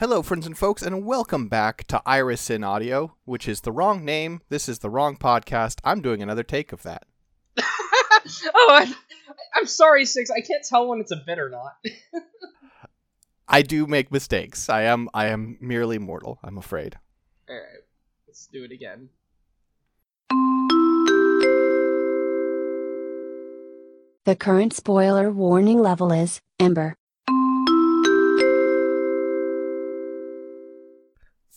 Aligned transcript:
Hello, 0.00 0.22
friends 0.22 0.46
and 0.46 0.56
folks, 0.56 0.80
and 0.80 1.04
welcome 1.04 1.46
back 1.46 1.86
to 1.88 2.00
Iris 2.06 2.48
in 2.48 2.64
Audio, 2.64 3.16
which 3.26 3.46
is 3.46 3.60
the 3.60 3.70
wrong 3.70 4.02
name. 4.02 4.40
This 4.48 4.66
is 4.66 4.78
the 4.78 4.88
wrong 4.88 5.14
podcast. 5.14 5.78
I'm 5.84 6.00
doing 6.00 6.22
another 6.22 6.42
take 6.42 6.72
of 6.72 6.82
that. 6.84 7.02
oh, 7.58 7.62
I, 8.70 8.90
I'm 9.54 9.66
sorry, 9.66 10.06
Six. 10.06 10.30
I 10.30 10.40
can't 10.40 10.64
tell 10.64 10.88
when 10.88 11.00
it's 11.02 11.10
a 11.10 11.16
bit 11.26 11.38
or 11.38 11.50
not. 11.50 11.74
I 13.46 13.60
do 13.60 13.86
make 13.86 14.10
mistakes. 14.10 14.70
I 14.70 14.84
am 14.84 15.10
I 15.12 15.26
am 15.26 15.58
merely 15.60 15.98
mortal, 15.98 16.38
I'm 16.42 16.56
afraid. 16.56 16.98
Alright, 17.46 17.84
let's 18.26 18.46
do 18.46 18.64
it 18.64 18.72
again. 18.72 19.10
The 24.24 24.34
current 24.34 24.72
spoiler 24.72 25.30
warning 25.30 25.82
level 25.82 26.10
is 26.10 26.40
Ember. 26.58 26.96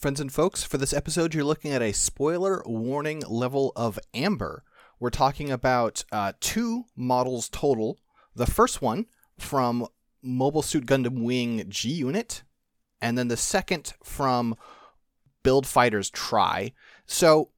Friends 0.04 0.20
and 0.20 0.34
folks, 0.34 0.64
for 0.64 0.78
this 0.78 0.92
episode, 0.92 1.34
you're 1.34 1.46
looking 1.46 1.72
at 1.72 1.82
a 1.82 1.94
spoiler 1.94 2.62
warning 2.66 3.24
level 3.26 3.72
of 3.74 3.98
Amber. 4.14 4.66
We're 5.00 5.10
talking 5.10 5.50
about 5.50 6.04
uh, 6.12 6.34
two 6.42 6.88
models 6.94 7.48
total. 7.48 7.98
The 8.36 8.46
first 8.46 8.82
one 8.82 9.06
from 9.40 9.88
Mobile 10.22 10.62
Suit 10.62 10.86
Gundam 10.86 11.24
Wing 11.24 11.64
G 11.70 11.90
Unit, 11.90 12.44
and 13.02 13.18
then 13.18 13.30
the 13.30 13.38
second 13.38 13.94
from 14.04 14.58
Build 15.42 15.66
Fighters 15.66 16.10
Try. 16.10 16.74
So 17.06 17.52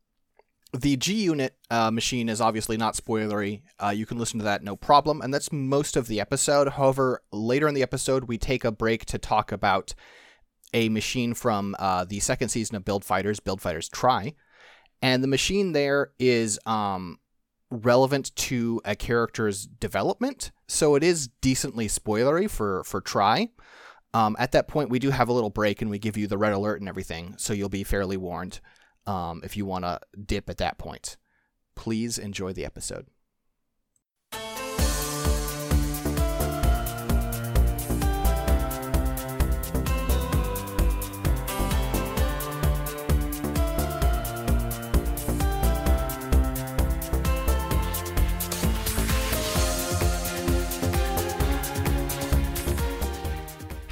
the 0.72 0.98
G 0.98 1.24
Unit 1.24 1.56
uh, 1.72 1.90
machine 1.90 2.30
is 2.30 2.42
obviously 2.42 2.78
not 2.78 2.94
spoilery. 2.94 3.64
Uh, 3.84 3.90
you 3.90 4.06
can 4.06 4.20
listen 4.20 4.38
to 4.38 4.46
that 4.46 4.64
no 4.64 4.76
problem, 4.76 5.20
and 5.20 5.34
that's 5.34 5.52
most 5.52 5.98
of 5.98 6.06
the 6.06 6.20
episode. 6.20 6.74
However, 6.74 7.24
later 7.32 7.68
in 7.68 7.74
the 7.74 7.82
episode, 7.82 8.26
we 8.26 8.38
take 8.38 8.64
a 8.64 8.72
break 8.72 9.06
to 9.06 9.18
talk 9.18 9.52
about 9.52 9.96
a 10.76 10.90
machine 10.90 11.34
from 11.34 11.74
uh, 11.80 12.04
the 12.04 12.20
second 12.20 12.50
season 12.50 12.76
of 12.76 12.84
Build 12.84 13.06
Fighters, 13.06 13.40
Build 13.40 13.62
Fighters 13.62 13.88
Try, 13.88 14.34
and 15.02 15.24
the 15.24 15.28
machine 15.28 15.72
there 15.72 16.12
is 16.20 16.60
um, 16.66 17.18
relevant 17.72 18.36
to 18.36 18.82
a 18.84 18.96
character's 18.96 19.66
development, 19.66 20.52
so 20.68 20.96
it 20.96 21.04
is 21.04 21.30
decently 21.42 21.88
spoilery 21.88 22.50
for 22.50 22.84
for 22.84 23.02
Try. 23.02 23.50
Um, 24.14 24.36
at 24.38 24.52
that 24.52 24.68
point, 24.68 24.90
we 24.90 25.00
do 25.00 25.10
have 25.10 25.30
a 25.30 25.34
little 25.34 25.50
break 25.50 25.82
and 25.82 25.90
we 25.90 25.98
give 25.98 26.18
you 26.18 26.28
the 26.28 26.38
red 26.38 26.54
alert 26.54 26.82
and 26.82 26.90
everything, 26.90 27.36
so 27.38 27.54
you'll 27.54 27.70
be 27.70 27.84
fairly 27.84 28.18
warned 28.18 28.60
um, 29.08 29.42
if 29.44 29.56
you 29.56 29.66
want 29.66 29.86
to 29.86 30.00
dip 30.26 30.50
at 30.50 30.58
that 30.58 30.78
point. 30.78 31.18
Please 31.76 32.18
enjoy 32.18 32.52
the 32.52 32.66
episode. 32.66 33.08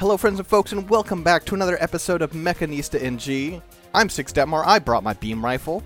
Hello, 0.04 0.18
friends 0.18 0.38
and 0.38 0.46
folks, 0.46 0.74
and 0.74 0.90
welcome 0.90 1.24
back 1.24 1.46
to 1.46 1.56
another 1.56 1.82
episode 1.82 2.22
of 2.22 2.34
Mechanista 2.34 3.02
NG. 3.02 3.62
I'm 3.94 4.10
Six 4.10 4.34
Detmar. 4.34 4.62
I 4.66 4.78
brought 4.78 5.02
my 5.02 5.14
beam 5.14 5.42
rifle. 5.42 5.82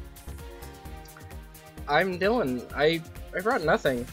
I'm 1.88 2.18
Dylan. 2.18 2.66
I 2.76 3.00
I 3.38 3.42
brought 3.42 3.64
nothing. 3.64 4.08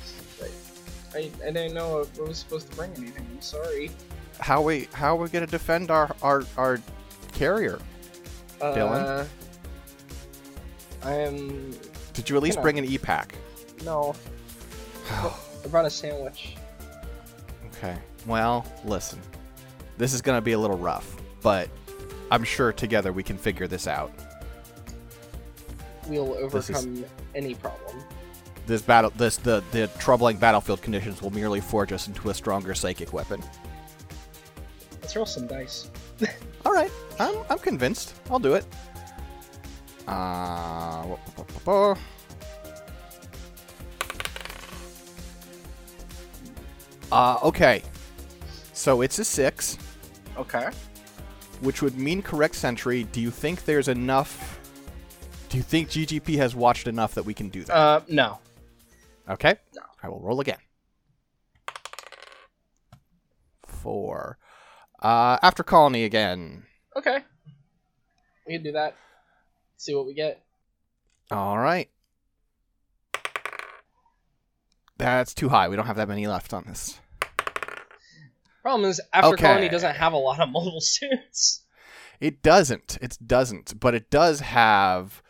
I, 1.15 1.31
I, 1.43 1.51
didn't 1.53 1.73
know 1.73 2.07
I 2.19 2.21
was 2.21 2.37
supposed 2.37 2.71
to 2.71 2.77
bring 2.77 2.93
anything. 2.99 3.27
I'm 3.33 3.41
sorry. 3.41 3.93
How 4.41 4.61
we 4.61 4.89
how 4.93 5.17
are 5.17 5.23
we 5.23 5.31
gonna 5.31 5.47
defend 5.47 5.91
our 5.91 6.15
our, 6.21 6.43
our 6.59 6.83
carrier? 7.33 7.79
Uh, 8.61 8.75
Dylan? 8.75 9.27
I 11.03 11.13
am. 11.15 11.75
Did 12.13 12.29
you 12.29 12.37
at 12.37 12.43
least 12.43 12.61
bring 12.61 12.79
an 12.79 12.85
E 12.85 12.89
E-pack? 12.89 13.37
No. 13.87 14.15
I 15.11 15.69
brought 15.71 15.87
a 15.87 15.91
sandwich. 15.91 16.57
okay. 17.71 17.97
Well, 18.27 18.67
listen. 18.85 19.19
This 19.97 20.13
is 20.13 20.23
gonna 20.23 20.41
be 20.41 20.53
a 20.53 20.59
little 20.59 20.79
rough, 20.79 21.17
but 21.43 21.69
I'm 22.31 22.45
sure 22.45 22.73
together 22.73 23.13
we 23.13 23.23
can 23.23 23.39
figure 23.39 23.67
this 23.67 23.87
out. 23.87 24.13
We'll 26.09 26.49
This 26.49 26.71
is- 26.71 26.77
overcome 26.77 27.05
any 27.35 27.55
problem. 27.55 28.05
This 28.67 28.81
battle, 28.83 29.13
this 29.17 29.37
the 29.37 29.63
the 29.73 29.89
troubling 29.99 30.39
battlefield 30.39 30.81
conditions 30.81 31.21
will 31.21 31.31
merely 31.31 31.61
forge 31.61 31.93
us 31.93 32.09
into 32.09 32.31
a 32.31 32.35
stronger 32.35 32.75
psychic 32.75 33.13
weapon. 33.13 33.43
Let's 35.03 35.15
roll 35.15 35.27
some 35.27 35.47
dice. 35.47 35.91
All 36.67 36.73
right, 36.73 36.91
I'm 37.21 37.37
I'm 37.51 37.59
convinced. 37.59 38.15
I'll 38.31 38.39
do 38.39 38.55
it. 38.55 38.65
Uh, 40.09 41.17
uh 47.13 47.39
okay. 47.43 47.83
So 48.73 49.03
it's 49.03 49.19
a 49.19 49.25
six, 49.25 49.79
Okay. 50.37 50.71
which 51.61 51.81
would 51.83 51.97
mean 51.97 52.21
Correct 52.23 52.55
Century. 52.55 53.05
Do 53.05 53.21
you 53.21 53.31
think 53.31 53.65
there's 53.65 53.89
enough? 53.89 54.61
Do 55.49 55.57
you 55.57 55.63
think 55.63 55.89
GGP 55.89 56.37
has 56.37 56.55
watched 56.55 56.89
enough 56.89 57.15
that 57.15 57.25
we 57.25 57.33
can 57.35 57.49
do 57.49 57.63
that? 57.65 57.75
Uh, 57.77 58.01
no. 58.09 58.39
Okay. 59.29 59.57
No. 59.75 59.83
I 60.03 60.09
will 60.09 60.21
roll 60.21 60.41
again. 60.41 60.59
Four. 63.67 64.39
Uh, 65.01 65.39
after 65.43 65.63
colony 65.63 66.05
again. 66.05 66.65
Okay. 66.97 67.19
We 68.47 68.55
can 68.55 68.63
do 68.65 68.73
that. 68.73 68.97
See 69.77 69.95
what 69.95 70.07
we 70.07 70.15
get. 70.15 70.43
All 71.31 71.59
right. 71.59 71.89
That's 74.97 75.35
too 75.35 75.49
high. 75.49 75.69
We 75.69 75.77
don't 75.77 75.87
have 75.87 75.97
that 75.97 76.09
many 76.09 76.27
left 76.27 76.53
on 76.55 76.65
this. 76.67 77.01
Problem 78.65 78.91
is, 78.91 78.99
After 79.13 79.35
Okay. 79.35 79.47
Colony 79.47 79.69
doesn't 79.69 79.95
have 79.95 80.15
a 80.15 80.17
lot 80.17 80.41
of 80.41 80.49
mobile 80.49 80.81
suits. 80.81 81.67
It 82.19 82.43
doesn't. 82.43 82.97
It 83.03 83.19
doesn't. 83.25 83.79
But 83.79 83.95
it 83.95 84.09
does 84.11 84.41
have 84.41 85.23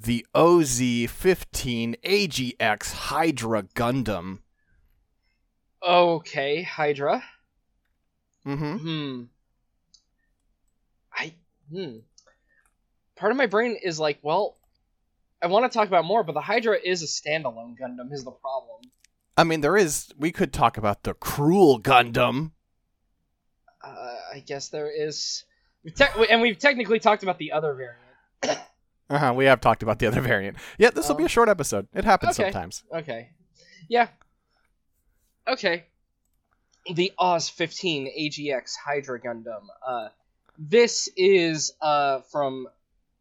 the 0.00 0.26
OZ-15 0.34 2.00
AGX 2.00 2.92
Hydra 2.92 3.64
Gundam. 3.64 4.38
Okay, 5.86 6.62
Hydra. 6.62 7.22
Mm-hmm. 8.46 8.76
Hmm. 8.78 9.22
I 11.12 11.34
hmm. 11.70 11.98
Part 13.14 13.30
of 13.30 13.36
my 13.36 13.44
brain 13.44 13.76
is 13.82 14.00
like, 14.00 14.20
well, 14.22 14.56
I 15.42 15.48
want 15.48 15.70
to 15.70 15.78
talk 15.78 15.86
about 15.86 16.06
more, 16.06 16.24
but 16.24 16.32
the 16.32 16.40
Hydra 16.40 16.78
is 16.82 17.02
a 17.02 17.06
standalone 17.06 17.74
Gundam. 17.78 18.10
Is 18.10 18.24
the 18.24 18.30
problem? 18.30 18.90
I 19.36 19.44
mean, 19.44 19.60
there 19.60 19.76
is. 19.76 20.08
We 20.16 20.32
could 20.32 20.54
talk 20.54 20.78
about 20.78 21.02
the 21.02 21.12
Cruel 21.12 21.78
Gundam. 21.78 22.52
Uh, 23.82 24.16
I 24.34 24.40
guess 24.40 24.68
there 24.68 24.90
is. 24.90 25.44
Te- 25.94 26.04
and 26.28 26.40
we've 26.42 26.58
technically 26.58 26.98
talked 27.00 27.22
about 27.22 27.38
the 27.38 27.52
other 27.52 27.74
variant. 27.74 28.60
Uh-huh, 29.10 29.32
we 29.34 29.46
have 29.46 29.60
talked 29.60 29.82
about 29.82 29.98
the 29.98 30.06
other 30.06 30.20
variant. 30.20 30.56
Yeah, 30.78 30.90
this 30.90 31.08
will 31.08 31.16
be 31.16 31.24
Um, 31.24 31.26
a 31.26 31.30
short 31.30 31.48
episode. 31.48 31.88
It 31.92 32.04
happens 32.04 32.38
okay. 32.38 32.52
sometimes. 32.52 32.84
Okay. 32.94 33.30
Yeah. 33.88 34.06
Okay. 35.48 35.86
The 36.94 37.10
Oz 37.18 37.48
15 37.48 38.06
AGX 38.06 38.76
Hydra 38.76 39.20
Gundam. 39.20 39.62
Uh, 39.84 40.10
this 40.56 41.08
is 41.16 41.72
uh 41.80 42.20
from 42.30 42.68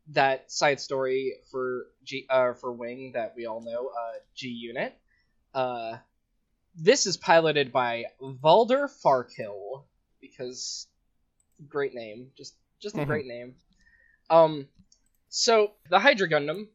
that 0.10 0.52
side 0.52 0.80
story 0.80 1.34
for 1.52 1.88
G 2.04 2.28
uh 2.30 2.54
for 2.54 2.72
Wing 2.72 3.14
that 3.16 3.34
we 3.36 3.48
all 3.48 3.62
know, 3.62 3.88
uh 3.88 4.20
G 4.36 4.50
Unit. 4.50 4.96
Uh, 5.56 5.98
this 6.76 7.08
is 7.08 7.18
piloted 7.18 7.72
by 7.72 8.06
Valder 8.22 8.88
Farkill 9.04 9.86
because 10.22 10.88
great 11.68 11.94
name, 11.94 12.32
just 12.38 12.56
just 12.80 12.96
a 12.96 13.00
Mhm. 13.00 13.08
great 13.08 13.26
name. 13.26 13.56
Um, 14.30 14.68
so 15.30 15.74
the 15.90 16.00
Hydra 16.00 16.30
Gundam 16.30 16.68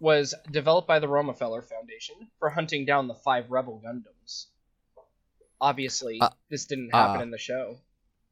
was 0.00 0.34
developed 0.50 0.88
by 0.88 0.98
the 0.98 1.06
Romefeller 1.06 1.62
Foundation 1.62 2.30
for 2.38 2.50
hunting 2.50 2.84
down 2.86 3.08
the 3.08 3.14
five 3.14 3.50
rebel 3.50 3.80
Gundams. 3.84 4.46
Obviously, 5.60 6.18
Uh, 6.20 6.30
this 6.50 6.66
didn't 6.66 6.90
happen 6.90 7.20
uh. 7.20 7.22
in 7.24 7.30
the 7.30 7.38
show. 7.38 7.78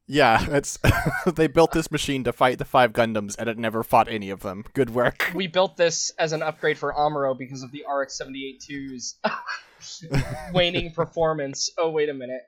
Yeah, 0.06 0.44
it's 0.50 0.79
they 1.35 1.47
built 1.47 1.73
this 1.73 1.91
machine 1.91 2.25
to 2.25 2.32
fight 2.32 2.59
the 2.59 2.65
five 2.65 2.93
Gundams, 2.93 3.37
and 3.38 3.49
it 3.49 3.56
never 3.56 3.82
fought 3.82 4.09
any 4.09 4.31
of 4.31 4.41
them. 4.41 4.65
Good 4.75 4.91
work. 4.91 5.31
We 5.35 5.47
built 5.47 5.76
this 5.76 6.11
as 6.19 6.32
an 6.32 6.43
upgrade 6.43 6.76
for 6.79 6.93
Amuro 6.93 7.38
because 7.38 7.62
of 7.62 7.71
the 7.71 7.85
RX 7.88 8.19
78-2's 8.21 9.19
waning 10.53 10.93
performance. 10.93 11.71
Oh, 11.79 11.91
wait 11.91 12.09
a 12.09 12.15
minute. 12.15 12.43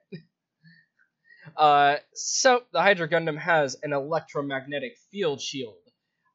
Uh, 1.57 1.97
so 2.15 2.63
the 2.73 2.81
Hydra 2.81 3.09
Gundam 3.09 3.39
has 3.39 3.77
an 3.83 3.93
electromagnetic 3.93 4.97
field 5.11 5.41
shield. 5.41 5.77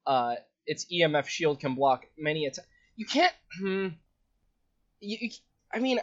Uh, 0.06 0.36
its 0.66 0.86
EMF 0.92 1.28
shield 1.28 1.60
can 1.60 1.76
block 1.76 2.06
many 2.18 2.46
attacks. 2.46 2.68
You 2.96 3.06
can't. 3.06 3.34
Hmm. 3.60 3.88
You, 5.02 5.18
you, 5.22 5.30
I 5.74 5.80
mean, 5.80 6.00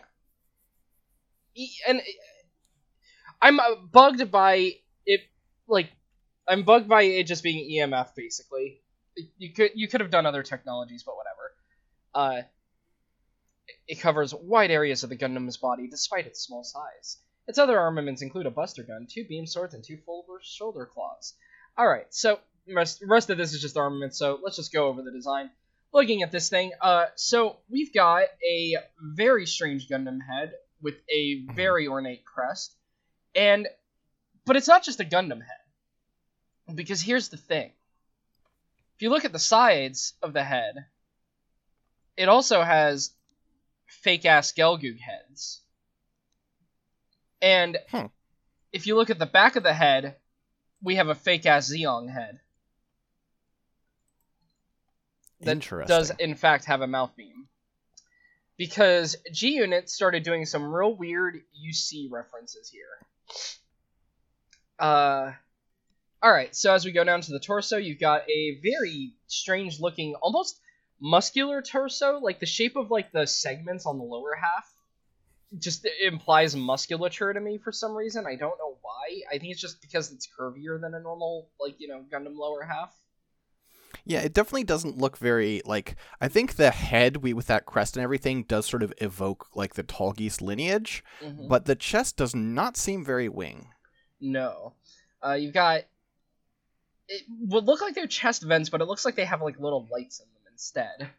and 1.86 2.02
I'm 3.40 3.60
uh, 3.60 3.76
bugged 3.90 4.30
by 4.30 4.72
it. 5.04 5.20
Like, 5.68 5.90
I'm 6.48 6.62
bugged 6.62 6.88
by 6.88 7.02
it 7.02 7.24
just 7.24 7.42
being 7.42 7.70
EMF 7.70 8.14
basically. 8.14 8.80
You 9.38 9.52
could 9.52 9.70
you 9.74 9.88
could 9.88 10.00
have 10.00 10.10
done 10.10 10.26
other 10.26 10.42
technologies, 10.42 11.02
but 11.02 11.14
whatever. 11.16 11.36
Uh, 12.14 12.42
it 13.88 14.00
covers 14.00 14.34
wide 14.34 14.70
areas 14.70 15.02
of 15.02 15.10
the 15.10 15.16
Gundam's 15.16 15.56
body 15.56 15.88
despite 15.88 16.26
its 16.26 16.40
small 16.40 16.64
size. 16.64 17.18
Its 17.48 17.58
other 17.58 17.78
armaments 17.78 18.22
include 18.22 18.46
a 18.46 18.50
Buster 18.50 18.82
gun, 18.82 19.06
two 19.08 19.24
beam 19.24 19.46
swords, 19.46 19.74
and 19.74 19.84
two 19.84 19.98
full 20.04 20.24
shoulder 20.42 20.86
claws. 20.86 21.34
All 21.78 21.86
right, 21.86 22.06
so 22.10 22.40
rest 22.72 23.02
rest 23.06 23.30
of 23.30 23.38
this 23.38 23.54
is 23.54 23.60
just 23.60 23.76
armament. 23.76 24.14
So 24.14 24.40
let's 24.42 24.56
just 24.56 24.72
go 24.72 24.88
over 24.88 25.02
the 25.02 25.12
design. 25.12 25.50
Looking 25.92 26.22
at 26.22 26.32
this 26.32 26.48
thing, 26.48 26.72
uh, 26.80 27.06
so 27.14 27.58
we've 27.70 27.94
got 27.94 28.24
a 28.44 28.76
very 29.00 29.46
strange 29.46 29.88
Gundam 29.88 30.18
head 30.20 30.52
with 30.82 30.96
a 31.08 31.46
very 31.54 31.86
ornate 31.86 32.24
crest, 32.24 32.74
and 33.34 33.68
but 34.44 34.56
it's 34.56 34.68
not 34.68 34.82
just 34.82 35.00
a 35.00 35.04
Gundam 35.04 35.40
head, 35.40 36.76
because 36.76 37.00
here's 37.00 37.28
the 37.28 37.36
thing. 37.36 37.70
If 38.96 39.02
you 39.02 39.10
look 39.10 39.24
at 39.24 39.32
the 39.32 39.38
sides 39.38 40.14
of 40.22 40.32
the 40.32 40.42
head, 40.42 40.86
it 42.16 42.28
also 42.28 42.62
has 42.62 43.12
fake 43.86 44.24
ass 44.24 44.52
Gelgoog 44.52 44.98
heads. 44.98 45.60
And 47.42 47.78
Hmm. 47.90 48.06
if 48.72 48.86
you 48.86 48.96
look 48.96 49.10
at 49.10 49.18
the 49.18 49.26
back 49.26 49.56
of 49.56 49.62
the 49.62 49.74
head, 49.74 50.16
we 50.82 50.96
have 50.96 51.08
a 51.08 51.14
fake 51.14 51.46
ass 51.46 51.70
Zeong 51.70 52.12
head 52.12 52.40
that 55.40 55.52
Interesting. 55.52 55.88
does 55.88 56.10
in 56.18 56.34
fact 56.34 56.64
have 56.66 56.80
a 56.80 56.86
mouth 56.86 57.14
beam. 57.16 57.48
Because 58.56 59.16
G 59.32 59.56
Unit 59.56 59.90
started 59.90 60.22
doing 60.22 60.46
some 60.46 60.72
real 60.72 60.94
weird 60.96 61.42
UC 61.54 62.08
references 62.10 62.70
here. 62.70 63.06
Uh 64.78 65.32
Alright, 66.24 66.56
so 66.56 66.72
as 66.72 66.84
we 66.84 66.92
go 66.92 67.04
down 67.04 67.20
to 67.20 67.32
the 67.32 67.38
torso, 67.38 67.76
you've 67.76 68.00
got 68.00 68.28
a 68.28 68.58
very 68.62 69.12
strange 69.26 69.78
looking, 69.78 70.14
almost 70.16 70.58
muscular 70.98 71.60
torso, 71.60 72.18
like 72.18 72.40
the 72.40 72.46
shape 72.46 72.74
of 72.76 72.90
like 72.90 73.12
the 73.12 73.26
segments 73.26 73.84
on 73.84 73.98
the 73.98 74.04
lower 74.04 74.34
half 74.34 74.66
just 75.58 75.86
implies 76.02 76.56
musculature 76.56 77.32
to 77.32 77.40
me 77.40 77.58
for 77.58 77.72
some 77.72 77.94
reason. 77.94 78.26
I 78.26 78.34
don't 78.36 78.58
know 78.58 78.76
why. 78.82 79.20
I 79.32 79.38
think 79.38 79.52
it's 79.52 79.60
just 79.60 79.80
because 79.80 80.12
it's 80.12 80.26
curvier 80.38 80.80
than 80.80 80.94
a 80.94 81.00
normal, 81.00 81.48
like, 81.60 81.76
you 81.78 81.88
know, 81.88 82.04
Gundam 82.12 82.36
lower 82.36 82.62
half. 82.62 82.94
Yeah, 84.04 84.20
it 84.20 84.34
definitely 84.34 84.64
doesn't 84.64 84.98
look 84.98 85.16
very 85.16 85.62
like. 85.64 85.96
I 86.20 86.28
think 86.28 86.54
the 86.54 86.70
head 86.70 87.18
we 87.18 87.32
with 87.32 87.46
that 87.46 87.66
crest 87.66 87.96
and 87.96 88.04
everything 88.04 88.42
does 88.44 88.66
sort 88.66 88.82
of 88.82 88.92
evoke 88.98 89.48
like 89.54 89.74
the 89.74 89.82
Tallgeese 89.82 90.40
lineage, 90.40 91.02
Mhm. 91.22 91.48
but 91.48 91.64
the 91.64 91.74
chest 91.74 92.16
does 92.16 92.34
not 92.34 92.76
seem 92.76 93.04
very 93.04 93.28
wing. 93.28 93.70
No. 94.20 94.74
Uh, 95.24 95.32
you've 95.32 95.54
got. 95.54 95.82
It 97.08 97.22
would 97.40 97.64
look 97.64 97.80
like 97.80 97.94
they're 97.94 98.06
chest 98.06 98.42
vents, 98.42 98.68
but 98.68 98.80
it 98.80 98.86
looks 98.86 99.04
like 99.04 99.14
they 99.14 99.24
have 99.24 99.42
like 99.42 99.58
little 99.58 99.88
lights 99.90 100.20
in 100.20 100.26
them 100.26 100.52
instead. 100.52 101.10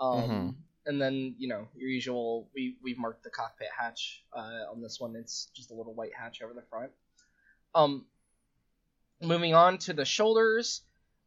Um, 0.00 0.22
Mhm. 0.22 0.54
And 0.86 1.00
then 1.00 1.34
you 1.38 1.48
know 1.48 1.68
your 1.74 1.88
usual. 1.88 2.48
We 2.54 2.76
we've 2.82 2.98
marked 2.98 3.24
the 3.24 3.30
cockpit 3.30 3.68
hatch 3.78 4.22
uh, 4.36 4.70
on 4.70 4.82
this 4.82 5.00
one. 5.00 5.16
It's 5.16 5.48
just 5.54 5.70
a 5.70 5.74
little 5.74 5.94
white 5.94 6.12
hatch 6.18 6.42
over 6.42 6.52
the 6.54 6.62
front. 6.68 6.90
Um. 7.74 8.06
Moving 9.22 9.54
on 9.54 9.78
to 9.78 9.92
the 9.94 10.04
shoulders. 10.04 10.82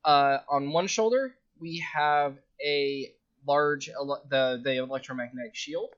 Uh, 0.06 0.40
on 0.48 0.72
one 0.72 0.88
shoulder 0.88 1.36
we 1.60 1.84
have 1.94 2.38
a 2.64 3.12
large 3.48 3.90
ele- 3.90 4.24
the 4.30 4.62
the 4.64 4.78
electromagnetic 4.78 5.56
shield. 5.56 5.90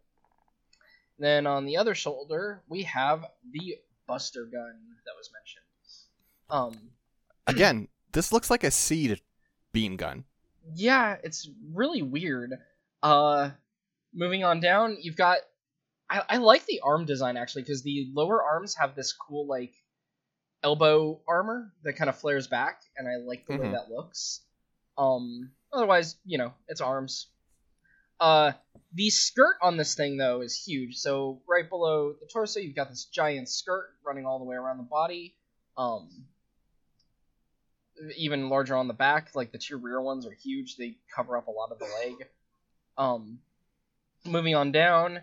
Then 1.17 1.45
on 1.45 1.65
the 1.65 1.77
other 1.77 1.93
shoulder 1.95 2.63
we 2.69 2.83
have 2.83 3.25
the 3.51 3.75
Buster 4.07 4.45
gun 4.45 4.73
that 5.05 5.11
was 5.17 5.29
mentioned. 5.33 5.65
Um, 6.49 6.89
Again, 7.47 7.87
this 8.13 8.31
looks 8.31 8.49
like 8.49 8.63
a 8.63 8.71
seed 8.71 9.19
beam 9.73 9.97
gun. 9.97 10.23
yeah, 10.73 11.17
it's 11.23 11.49
really 11.73 12.01
weird. 12.01 12.53
Uh, 13.01 13.51
moving 14.13 14.43
on 14.43 14.59
down, 14.59 14.97
you've 15.01 15.15
got. 15.17 15.39
I, 16.09 16.23
I 16.27 16.37
like 16.37 16.65
the 16.65 16.81
arm 16.83 17.05
design 17.05 17.37
actually 17.37 17.61
because 17.63 17.83
the 17.83 18.09
lower 18.13 18.43
arms 18.43 18.75
have 18.75 18.95
this 18.95 19.13
cool 19.13 19.45
like 19.47 19.73
elbow 20.63 21.21
armor 21.27 21.71
that 21.83 21.93
kind 21.93 22.09
of 22.09 22.17
flares 22.17 22.47
back, 22.47 22.81
and 22.97 23.07
I 23.07 23.17
like 23.17 23.45
the 23.45 23.57
way 23.57 23.67
Mhm. 23.67 23.71
that 23.73 23.91
looks. 23.91 24.41
Um, 24.97 25.51
otherwise, 25.71 26.17
you 26.25 26.37
know, 26.37 26.53
it's 26.67 26.81
arms. 26.81 27.27
Uh, 28.19 28.51
the 28.93 29.09
skirt 29.09 29.55
on 29.61 29.77
this 29.77 29.95
thing 29.95 30.17
though 30.17 30.41
is 30.41 30.61
huge. 30.61 30.97
So 30.97 31.41
right 31.47 31.69
below 31.69 32.13
the 32.19 32.27
torso, 32.27 32.59
you've 32.59 32.75
got 32.75 32.89
this 32.89 33.05
giant 33.05 33.47
skirt 33.47 33.87
running 34.05 34.25
all 34.25 34.39
the 34.39 34.45
way 34.45 34.57
around 34.57 34.77
the 34.77 34.83
body. 34.83 35.35
Um, 35.77 36.27
even 38.17 38.49
larger 38.49 38.75
on 38.75 38.87
the 38.87 38.93
back. 38.93 39.35
Like 39.35 39.51
the 39.51 39.57
two 39.57 39.77
rear 39.77 40.01
ones 40.01 40.25
are 40.25 40.33
huge. 40.33 40.75
They 40.75 40.97
cover 41.15 41.37
up 41.37 41.47
a 41.47 41.51
lot 41.51 41.71
of 41.71 41.79
the 41.79 41.85
leg. 41.85 42.27
Um, 42.99 43.39
moving 44.25 44.53
on 44.55 44.71
down, 44.71 45.21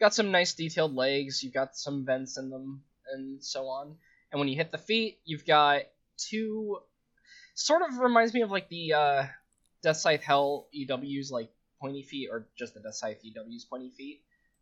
got 0.00 0.12
some 0.12 0.30
nice 0.30 0.52
detailed 0.54 0.94
legs. 0.94 1.42
You've 1.42 1.54
got 1.54 1.76
some 1.76 2.04
vents 2.04 2.36
in 2.36 2.50
them 2.50 2.82
and 3.14 3.42
so 3.42 3.68
on. 3.68 3.94
And 4.30 4.38
when 4.38 4.48
you 4.48 4.56
hit 4.56 4.70
the 4.72 4.78
feet, 4.78 5.18
you've 5.24 5.46
got 5.46 5.82
two. 6.18 6.78
Sort 7.54 7.82
of 7.82 7.98
reminds 7.98 8.34
me 8.34 8.42
of 8.42 8.50
like 8.50 8.68
the 8.68 8.92
uh, 8.94 9.24
Death 9.82 9.98
Scythe 9.98 10.22
Hell 10.22 10.66
EW's 10.74 11.30
like 11.30 11.50
pointy 11.80 12.02
feet, 12.02 12.28
or 12.30 12.46
just 12.58 12.74
the 12.74 12.80
Death 12.80 12.94
Scythe 12.94 13.18
EW's 13.24 13.64
pointy 13.64 13.90
feet. 13.90 14.20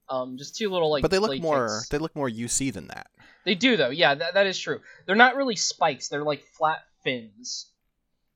Um, 0.09 0.37
just 0.39 0.57
two 0.57 0.69
little 0.71 0.91
like. 0.91 1.03
but 1.03 1.11
they 1.11 1.19
look 1.19 1.41
more 1.41 1.67
kicks. 1.69 1.89
they 1.89 1.99
look 1.99 2.15
more 2.17 2.29
UC 2.29 2.73
than 2.73 2.89
that. 2.89 3.09
They 3.45 3.55
do 3.55 3.77
though. 3.77 3.91
Yeah, 3.91 4.15
that, 4.17 4.35
that 4.35 4.47
is 4.47 4.59
true. 4.59 4.81
They're 5.07 5.17
not 5.17 5.37
really 5.37 5.57
spikes. 5.57 6.09
They're 6.09 6.25
like 6.25 6.43
flat 6.59 6.85
fins 7.05 7.67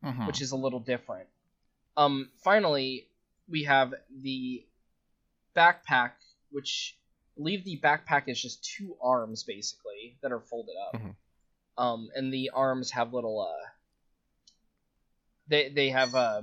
Hmm. 0.03 0.27
which 0.27 0.43
is 0.43 0.53
a 0.53 0.56
little 0.56 0.81
different. 0.81 1.27
Um, 1.97 2.29
finally, 2.43 3.09
we 3.49 3.64
have 3.64 3.94
the 4.23 4.64
backpack, 5.56 6.12
which 6.50 6.96
I 7.37 7.41
believe 7.41 7.64
the 7.64 7.81
backpack 7.81 8.29
is 8.29 8.41
just 8.41 8.64
two 8.64 8.96
arms 9.02 9.43
basically 9.43 10.17
that 10.23 10.32
are 10.32 10.41
folded 10.41 10.76
up. 10.88 11.00
Mhm. 11.00 11.14
Um, 11.76 12.11
and 12.14 12.32
the 12.32 12.50
arms 12.50 12.93
have 12.93 13.12
little 13.12 13.41
uh, 13.41 13.69
they 15.49 15.69
they 15.69 15.91
have 15.91 16.14
uh, 16.14 16.43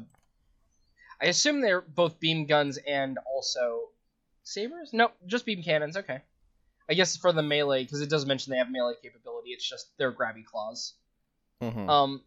I 1.22 1.26
assume 1.26 1.62
they're 1.62 1.82
both 1.82 2.20
beam 2.20 2.46
guns 2.46 2.78
and 2.78 3.18
also 3.32 3.90
sabers. 4.44 4.92
No, 4.92 5.12
just 5.28 5.46
beam 5.46 5.64
cannons. 5.64 5.96
Okay. 5.98 6.22
I 6.90 6.94
guess 6.94 7.16
for 7.16 7.32
the 7.32 7.44
melee, 7.44 7.84
because 7.84 8.02
it 8.02 8.10
does 8.10 8.26
mention 8.26 8.52
they 8.52 8.58
have 8.58 8.70
melee 8.70 8.96
capability. 9.02 9.52
It's 9.52 9.68
just 9.68 9.96
their 9.98 10.12
grabby 10.12 10.44
claws. 10.44 10.96
Mhm. 11.62 11.88
Um, 11.90 12.24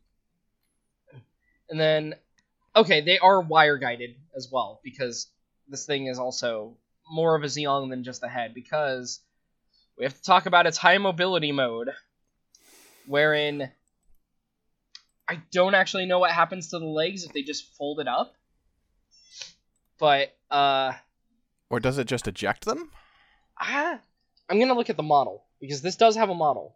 and 1.68 1.78
then, 1.78 2.14
okay, 2.76 3.00
they 3.00 3.18
are 3.18 3.40
wire 3.40 3.78
guided 3.78 4.16
as 4.36 4.48
well 4.50 4.80
because 4.82 5.28
this 5.68 5.86
thing 5.86 6.06
is 6.06 6.18
also 6.18 6.76
more 7.10 7.34
of 7.34 7.42
a 7.42 7.46
Zeong 7.46 7.90
than 7.90 8.04
just 8.04 8.22
a 8.22 8.28
head 8.28 8.54
because 8.54 9.20
we 9.96 10.04
have 10.04 10.14
to 10.14 10.22
talk 10.22 10.46
about 10.46 10.66
its 10.66 10.78
high 10.78 10.98
mobility 10.98 11.52
mode, 11.52 11.90
wherein 13.06 13.70
I 15.28 15.40
don't 15.52 15.74
actually 15.74 16.06
know 16.06 16.18
what 16.18 16.30
happens 16.30 16.68
to 16.68 16.78
the 16.78 16.86
legs 16.86 17.24
if 17.24 17.32
they 17.32 17.42
just 17.42 17.76
fold 17.76 18.00
it 18.00 18.08
up, 18.08 18.34
but 19.98 20.34
uh, 20.50 20.92
or 21.70 21.80
does 21.80 21.98
it 21.98 22.06
just 22.06 22.28
eject 22.28 22.64
them? 22.64 22.90
I, 23.58 23.98
I'm 24.48 24.58
gonna 24.58 24.74
look 24.74 24.90
at 24.90 24.96
the 24.96 25.02
model 25.02 25.44
because 25.60 25.80
this 25.80 25.96
does 25.96 26.16
have 26.16 26.30
a 26.30 26.34
model. 26.34 26.74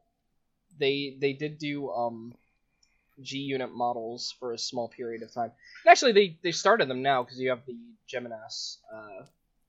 They 0.78 1.16
they 1.20 1.32
did 1.32 1.58
do 1.58 1.90
um 1.90 2.34
G 3.20 3.38
unit 3.38 3.72
models 3.72 4.34
for 4.38 4.52
a 4.52 4.58
small 4.58 4.88
period 4.88 5.22
of 5.22 5.32
time. 5.32 5.52
And 5.84 5.90
actually, 5.90 6.12
they 6.12 6.38
they 6.42 6.52
started 6.52 6.88
them 6.88 7.02
now 7.02 7.22
because 7.22 7.40
you 7.40 7.50
have 7.50 7.66
the 7.66 7.76
Geminas 8.12 8.78
uh, 8.92 9.26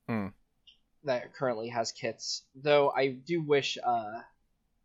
Hmm. 0.08 0.28
that 1.04 1.34
currently 1.34 1.70
has 1.70 1.92
kits. 1.92 2.44
Though 2.56 2.92
I 2.92 3.08
do 3.10 3.42
wish 3.42 3.78
uh 3.84 4.22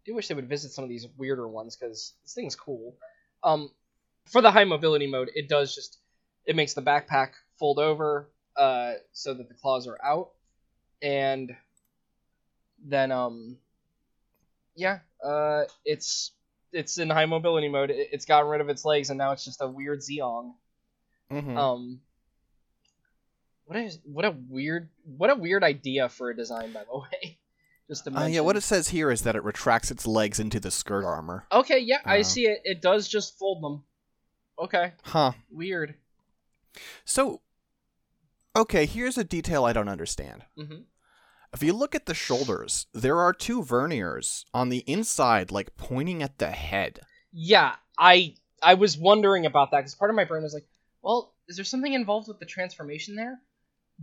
do 0.07 0.15
wish 0.15 0.29
they 0.29 0.35
would 0.35 0.49
visit 0.49 0.73
some 0.73 0.85
of 0.85 0.91
these 0.91 1.07
weirder 1.17 1.49
ones 1.49 1.77
because 1.77 2.15
this 2.23 2.35
thing's 2.35 2.57
cool. 2.57 2.97
Um, 3.43 3.71
for 4.27 4.41
the 4.41 4.51
high 4.51 4.65
mobility 4.65 5.07
mode, 5.07 5.31
it 5.35 5.49
does 5.49 5.75
just 5.75 5.99
it 6.47 6.57
makes 6.57 6.75
the 6.75 6.83
backpack 6.83 7.33
fold 7.59 7.79
over 7.79 8.31
uh 8.57 8.95
so 9.13 9.35
that 9.35 9.49
the 9.49 9.55
claws 9.55 9.87
are 9.89 9.99
out 10.05 10.31
and 11.03 11.57
then 12.85 13.11
um 13.13 13.59
yeah 14.77 14.99
uh 15.25 15.65
it's 15.85 16.33
it's 16.75 16.99
in 16.99 17.09
high 17.11 17.27
mobility 17.27 17.69
mode 17.69 17.91
it, 17.91 18.09
it's 18.13 18.25
gotten 18.27 18.49
rid 18.51 18.61
of 18.61 18.69
its 18.69 18.85
legs 18.85 19.11
and 19.11 19.19
now 19.19 19.33
it's 19.33 19.45
just 19.45 19.63
a 19.63 19.67
weird 19.69 20.01
Zeong. 20.01 20.55
Mhm. 21.31 21.57
um 21.57 22.01
what 23.67 23.79
is 23.79 23.99
what 24.05 24.25
a 24.25 24.31
weird 24.49 24.91
what 25.05 25.31
a 25.31 25.35
weird 25.35 25.65
idea 25.65 26.09
for 26.09 26.31
a 26.31 26.37
design 26.37 26.73
by 26.73 26.85
the 26.85 26.99
way 26.99 27.39
just 27.89 28.05
to 28.05 28.11
Uh, 28.11 28.15
mention 28.15 28.35
yeah, 28.35 28.41
what 28.41 28.57
it 28.57 28.63
says 28.63 28.89
here 28.89 29.11
is 29.11 29.23
that 29.23 29.37
it 29.37 29.43
retracts 29.45 29.91
its 29.91 30.07
legs 30.07 30.39
into 30.39 30.61
the 30.61 30.71
skirt 30.71 31.05
armor. 31.05 31.47
okay 31.51 31.79
yeah 31.79 31.99
i 32.05 32.21
Uh. 32.21 32.23
see 32.25 32.47
it 32.47 32.61
it 32.65 32.83
does 32.83 33.09
just 33.09 33.39
fold 33.39 33.63
them 33.63 33.85
okay 34.59 34.93
Huh. 35.05 35.33
weird 35.51 35.95
So, 37.05 37.41
okay, 38.57 38.85
here's 38.85 39.17
a 39.17 39.23
detail 39.23 39.65
I 39.65 39.73
don't 39.73 39.89
understand. 39.89 40.45
hmm 40.57 40.83
If 41.55 41.63
you 41.63 41.73
look 41.73 41.95
at 41.95 42.07
the 42.07 42.15
shoulders, 42.15 42.87
there 42.93 43.21
are 43.21 43.33
two 43.33 43.63
verniers 43.63 44.45
on 44.53 44.69
the 44.69 44.83
inside, 44.89 45.53
like 45.53 45.77
pointing 45.77 46.23
at 46.23 46.39
the 46.39 46.51
head. 46.51 47.01
yeah 47.33 47.77
i 47.99 48.35
I 48.63 48.75
was 48.75 48.97
wondering 48.97 49.47
about 49.47 49.71
that 49.71 49.79
because 49.79 49.95
part 49.95 50.11
of 50.11 50.17
my 50.17 50.25
brain 50.25 50.43
was 50.43 50.55
like, 50.55 50.67
well, 51.03 51.35
is 51.49 51.57
there 51.57 51.65
something 51.67 51.93
involved 51.93 52.29
with 52.29 52.41
the 52.41 52.47
transformation 52.47 53.15
there? 53.15 53.39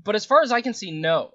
But 0.01 0.15
as 0.15 0.23
far 0.23 0.43
as 0.43 0.51
I 0.51 0.61
can 0.61 0.73
see, 0.75 0.91
no. 0.91 1.31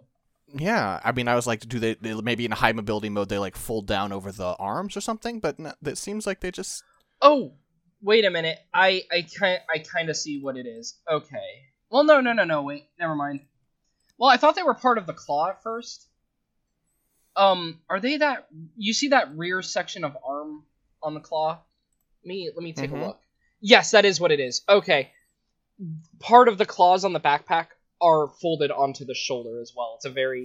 Yeah, 0.55 1.01
I 1.03 1.11
mean, 1.11 1.27
I 1.27 1.35
was 1.35 1.47
like, 1.47 1.69
do 1.69 1.81
they, 1.81 1.95
they 1.95 2.15
maybe 2.15 2.45
in 2.45 2.53
high 2.53 2.73
mobility 2.73 3.09
mode 3.09 3.29
they 3.29 3.39
like 3.39 3.57
fold 3.57 3.87
down 3.89 4.13
over 4.13 4.31
the 4.31 4.55
arms 4.61 4.97
or 4.97 5.01
something? 5.01 5.41
But 5.41 5.59
no, 5.59 5.73
it 5.85 5.99
seems 5.99 6.25
like 6.27 6.41
they 6.41 6.53
just 6.53 6.85
Oh, 7.21 7.55
wait 8.01 8.25
a 8.25 8.31
minute. 8.31 8.59
I 8.73 9.03
I 9.11 9.23
kind 9.23 9.61
I 9.69 9.79
kind 9.81 10.09
of 10.09 10.17
see 10.17 10.41
what 10.41 10.57
it 10.57 10.67
is. 10.67 10.99
Okay. 11.11 11.51
Well, 11.91 12.05
no, 12.05 12.21
no, 12.21 12.33
no, 12.33 12.45
no. 12.45 12.63
Wait, 12.63 12.85
never 12.99 13.17
mind. 13.17 13.41
Well, 14.19 14.31
I 14.31 14.37
thought 14.37 14.55
they 14.55 14.63
were 14.63 14.75
part 14.75 14.99
of 14.99 15.07
the 15.07 15.13
claw 15.13 15.49
at 15.51 15.63
first. 15.63 16.07
Um, 17.37 17.81
are 17.91 18.01
they 18.01 18.17
that? 18.17 18.47
You 18.77 18.93
see 18.95 19.09
that 19.09 19.37
rear 19.37 19.61
section 19.63 20.05
of 20.05 20.17
arm 20.27 20.65
on 21.03 21.15
the 21.15 21.21
claw? 21.21 21.59
Let 22.25 22.29
me 22.29 22.51
let 22.55 22.63
me 22.63 22.73
take 22.73 22.91
Mhm. 22.91 23.03
a 23.03 23.05
look. 23.07 23.21
Yes, 23.61 23.91
that 23.91 24.05
is 24.05 24.19
what 24.21 24.33
it 24.33 24.41
is. 24.41 24.63
Okay. 24.69 25.13
Part 26.19 26.49
of 26.49 26.57
the 26.57 26.65
claws 26.67 27.05
on 27.05 27.13
the 27.13 27.21
backpack 27.21 27.69
are 28.01 28.29
folded 28.41 28.71
onto 28.71 29.05
the 29.05 29.15
shoulder 29.15 29.61
as 29.61 29.73
well. 29.77 29.95
It's 29.97 30.07
a 30.07 30.11
very 30.11 30.43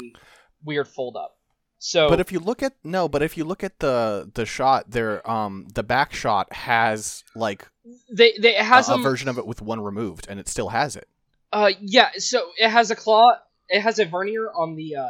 weird 0.63 0.88
fold 0.88 1.16
up. 1.16 1.38
So, 1.80 2.10
But 2.10 2.20
if 2.20 2.32
you 2.32 2.40
look 2.40 2.62
at 2.62 2.74
no, 2.84 3.08
but 3.08 3.24
if 3.24 3.38
you 3.38 3.44
look 3.46 3.63
at 3.63 3.80
the 3.80 4.30
the 4.36 4.46
shot, 4.46 4.92
there, 4.92 5.28
um, 5.30 5.68
the 5.74 5.82
back 5.84 6.13
shot 6.13 6.51
has 6.54 7.24
like 7.36 7.68
they 8.12 8.34
they 8.38 8.58
it 8.58 8.66
has 8.66 8.90
a, 8.90 8.96
a 8.96 8.98
version 9.01 9.30
of 9.30 9.38
it 9.40 9.48
with 9.48 9.62
one 9.62 9.80
removed, 9.82 10.28
and 10.30 10.40
it 10.40 10.48
still 10.48 10.70
has 10.70 10.96
it. 10.96 11.08
Uh, 11.54 11.72
yeah. 11.80 12.12
So 12.18 12.51
it 12.58 12.70
has 12.70 12.92
a 12.92 12.96
claw. 12.96 13.32
It 13.72 13.82
has 13.82 14.00
a 14.00 14.06
vernier 14.06 14.51
on 14.51 14.75
the 14.75 14.98
uh, 14.98 15.10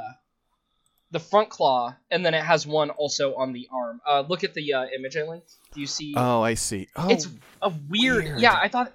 the 1.12 1.20
front 1.20 1.50
claw, 1.50 1.96
and 2.10 2.26
then 2.26 2.34
it 2.34 2.44
has 2.44 2.66
one 2.66 2.90
also 2.92 3.36
on 3.36 3.52
the 3.52 3.68
arm. 3.74 4.02
Uh, 4.08 4.22
look 4.22 4.44
at 4.44 4.54
the 4.54 4.74
uh, 4.74 4.86
image 4.96 5.18
I 5.18 5.24
linked. 5.24 5.52
Do 5.74 5.82
you 5.82 5.88
see? 5.88 6.14
Oh, 6.16 6.42
I 6.42 6.54
see. 6.54 6.88
Oh, 6.96 7.10
it's 7.10 7.28
a 7.62 7.74
weird, 7.90 8.24
weird. 8.24 8.40
Yeah, 8.40 8.54
I 8.54 8.70
thought, 8.70 8.94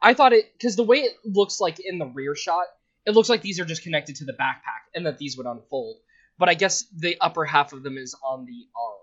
I 0.00 0.14
thought 0.14 0.32
it 0.32 0.52
because 0.54 0.76
the 0.76 0.84
way 0.84 0.98
it 0.98 1.12
looks 1.24 1.60
like 1.60 1.78
in 1.80 1.98
the 1.98 2.06
rear 2.06 2.34
shot, 2.34 2.66
it 3.04 3.10
looks 3.10 3.28
like 3.28 3.42
these 3.42 3.60
are 3.60 3.64
just 3.64 3.82
connected 3.82 4.16
to 4.16 4.24
the 4.24 4.32
backpack, 4.32 4.88
and 4.94 5.04
that 5.04 5.18
these 5.18 5.36
would 5.36 5.46
unfold. 5.46 5.96
But 6.38 6.48
I 6.48 6.54
guess 6.54 6.84
the 6.96 7.16
upper 7.20 7.44
half 7.44 7.72
of 7.72 7.82
them 7.82 7.98
is 7.98 8.14
on 8.24 8.46
the 8.46 8.66
arm, 8.76 8.98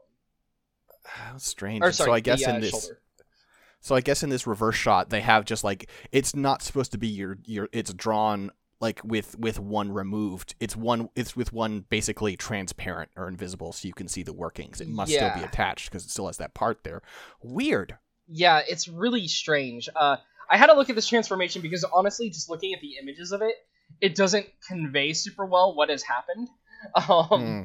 how 1.04 1.38
strange. 1.38 1.84
or 1.84 1.92
sorry, 1.92 2.08
so 2.08 2.14
I 2.14 2.20
guess 2.22 2.40
the, 2.40 2.52
uh, 2.52 2.56
in 2.56 2.62
this, 2.62 2.72
shoulder. 2.72 3.00
so 3.82 3.96
I 3.96 4.02
guess 4.02 4.24
in 4.24 4.30
this 4.30 4.48
reverse 4.48 4.76
shot, 4.76 5.10
they 5.10 5.22
have 5.22 5.46
just 5.46 5.64
like 5.64 5.90
it's 6.12 6.36
not 6.36 6.62
supposed 6.62 6.94
to 6.94 6.98
be 6.98 7.10
your 7.10 7.38
your. 7.46 7.70
It's 7.74 7.94
drawn 7.94 8.52
like 8.82 9.02
with 9.04 9.38
with 9.40 9.60
one 9.60 9.92
removed. 9.92 10.56
It's 10.60 10.76
one. 10.76 11.10
It's 11.16 11.36
with 11.36 11.54
one 11.54 11.86
basically 11.90 12.36
transparent 12.38 13.12
or 13.16 13.28
invisible, 13.28 13.72
so 13.74 13.88
you 13.88 13.94
can 13.94 14.08
see 14.08 14.24
the 14.24 14.34
workings. 14.34 14.82
It 14.82 14.88
must 14.88 15.12
still 15.14 15.32
be 15.34 15.44
attached 15.44 15.90
because 15.90 16.06
it 16.06 16.10
still 16.10 16.28
has 16.28 16.38
that 16.38 16.54
part 16.54 16.84
there. 16.84 17.02
Weird. 17.42 17.98
Yeah, 18.28 18.62
it's 18.68 18.88
really 18.88 19.28
strange. 19.28 19.88
Uh, 19.96 20.18
I 20.50 20.58
had 20.58 20.68
to 20.68 20.74
look 20.74 20.90
at 20.90 20.96
this 20.96 21.08
transformation 21.08 21.62
because 21.62 21.84
honestly, 21.84 22.30
just 22.30 22.50
looking 22.50 22.74
at 22.74 22.82
the 22.82 22.98
images 23.02 23.32
of 23.32 23.42
it, 23.42 23.56
it 24.02 24.16
doesn't 24.16 24.48
convey 24.68 25.14
super 25.14 25.46
well 25.46 25.76
what 25.76 25.90
has 25.90 26.04
happened. 26.04 26.50
Um, 27.10 27.26
Hmm. 27.30 27.64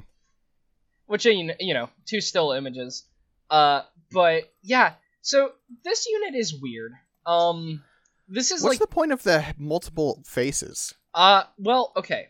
which 1.07 1.27
you 1.27 1.75
know, 1.75 1.91
two 2.07 2.21
still 2.23 2.53
images. 2.53 3.05
Uh, 3.51 3.83
but 4.13 4.51
yeah, 4.63 4.95
so 5.21 5.53
this 5.85 6.07
unit 6.07 6.35
is 6.37 6.55
weird. 6.59 6.93
Um, 7.27 7.83
this 8.29 8.51
is 8.51 8.63
What's 8.63 8.75
like 8.81 8.89
the 8.89 8.95
point 8.95 9.13
of 9.13 9.23
the 9.23 9.45
multiple 9.59 10.23
faces? 10.25 10.95
Uh, 11.15 11.45
well, 11.59 11.93
okay. 11.97 12.29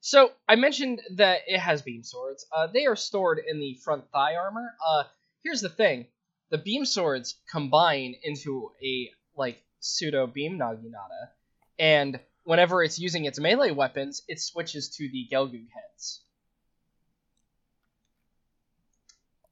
So 0.00 0.32
I 0.48 0.56
mentioned 0.56 1.02
that 1.16 1.40
it 1.46 1.58
has 1.58 1.82
beam 1.82 2.02
swords. 2.02 2.46
Uh, 2.54 2.66
they 2.68 2.86
are 2.86 2.96
stored 2.96 3.40
in 3.46 3.58
the 3.58 3.74
front 3.84 4.10
thigh 4.12 4.36
armor. 4.36 4.74
Uh, 4.86 5.04
here's 5.42 5.60
the 5.60 5.68
thing: 5.68 6.06
the 6.50 6.58
beam 6.58 6.84
swords 6.84 7.36
combine 7.50 8.14
into 8.22 8.70
a 8.82 9.10
like 9.36 9.62
pseudo 9.80 10.26
beam 10.26 10.58
naginata, 10.58 11.30
and 11.78 12.20
whenever 12.44 12.82
it's 12.82 12.98
using 12.98 13.26
its 13.26 13.38
melee 13.38 13.72
weapons, 13.72 14.22
it 14.28 14.40
switches 14.40 14.88
to 14.96 15.08
the 15.10 15.28
Gelgoog 15.30 15.68
heads. 15.74 16.22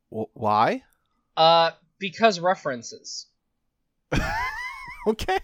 Why? 0.08 0.82
Uh, 1.36 1.72
because 1.98 2.40
references. 2.40 3.26
Okay, 5.06 5.38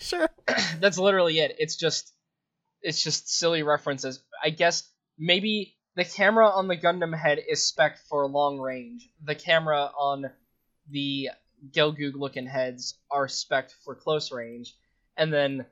sure. 0.00 0.28
That's 0.80 0.98
literally 0.98 1.38
it. 1.38 1.54
It's 1.58 1.76
just 1.76 2.13
it's 2.84 3.02
just 3.02 3.28
silly 3.28 3.62
references. 3.62 4.22
I 4.42 4.50
guess 4.50 4.88
maybe 5.18 5.74
the 5.96 6.04
camera 6.04 6.48
on 6.48 6.68
the 6.68 6.76
Gundam 6.76 7.16
head 7.18 7.40
is 7.48 7.64
spec 7.64 7.98
for 8.08 8.26
long 8.28 8.60
range. 8.60 9.08
The 9.24 9.34
camera 9.34 9.90
on 9.98 10.30
the 10.90 11.30
Gelgoog 11.72 12.14
looking 12.14 12.46
heads 12.46 12.98
are 13.10 13.26
spec 13.26 13.70
for 13.84 13.94
close 13.94 14.30
range. 14.30 14.74
And 15.16 15.32
then 15.32 15.64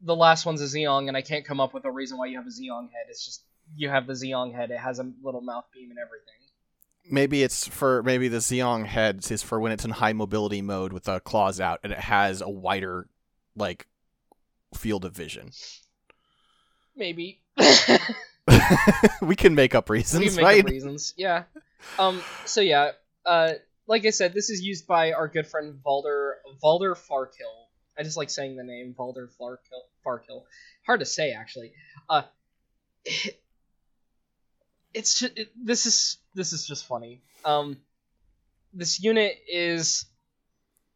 the 0.00 0.14
last 0.14 0.46
one's 0.46 0.62
a 0.62 0.64
Zeong, 0.64 1.08
and 1.08 1.16
I 1.16 1.22
can't 1.22 1.44
come 1.44 1.60
up 1.60 1.74
with 1.74 1.84
a 1.84 1.90
reason 1.90 2.18
why 2.18 2.26
you 2.26 2.36
have 2.36 2.46
a 2.46 2.50
Zeong 2.50 2.90
head. 2.92 3.06
It's 3.10 3.24
just 3.24 3.42
you 3.76 3.88
have 3.88 4.06
the 4.06 4.12
Zeong 4.12 4.54
head. 4.54 4.70
It 4.70 4.78
has 4.78 5.00
a 5.00 5.10
little 5.22 5.40
mouth 5.40 5.64
beam 5.74 5.90
and 5.90 5.98
everything. 5.98 6.34
Maybe 7.10 7.42
it's 7.42 7.66
for 7.66 8.02
maybe 8.02 8.28
the 8.28 8.38
Zeong 8.38 8.86
heads 8.86 9.30
is 9.30 9.42
for 9.42 9.58
when 9.58 9.72
it's 9.72 9.84
in 9.84 9.90
high 9.90 10.12
mobility 10.12 10.62
mode 10.62 10.92
with 10.92 11.04
the 11.04 11.20
claws 11.20 11.58
out 11.58 11.80
and 11.82 11.92
it 11.92 11.98
has 11.98 12.42
a 12.42 12.48
wider 12.48 13.08
like 13.56 13.86
field 14.74 15.04
of 15.04 15.14
vision. 15.16 15.50
Maybe. 16.98 17.40
we 19.22 19.36
can 19.36 19.54
make 19.54 19.74
up 19.74 19.88
we 19.88 19.98
reasons, 19.98 20.36
make 20.36 20.44
right? 20.44 20.64
up 20.64 20.70
reasons. 20.70 21.14
Yeah. 21.16 21.44
Um. 21.98 22.20
So 22.44 22.60
yeah. 22.60 22.92
Uh. 23.24 23.52
Like 23.86 24.04
I 24.04 24.10
said, 24.10 24.34
this 24.34 24.50
is 24.50 24.60
used 24.60 24.86
by 24.86 25.12
our 25.12 25.28
good 25.28 25.46
friend 25.46 25.78
Valder 25.86 26.32
Valder 26.62 26.94
Farkill. 26.94 27.66
I 27.96 28.02
just 28.02 28.16
like 28.16 28.30
saying 28.30 28.56
the 28.56 28.64
name 28.64 28.94
Valder 28.98 29.28
Farkill. 29.40 29.86
Farkill. 30.04 30.42
Hard 30.84 31.00
to 31.00 31.06
say 31.06 31.32
actually. 31.32 31.72
Uh. 32.10 32.22
It's 34.94 35.20
just, 35.20 35.38
it, 35.38 35.50
this 35.54 35.84
is 35.84 36.16
this 36.34 36.52
is 36.52 36.66
just 36.66 36.86
funny. 36.86 37.20
Um. 37.44 37.76
This 38.72 39.00
unit 39.00 39.38
is. 39.46 40.06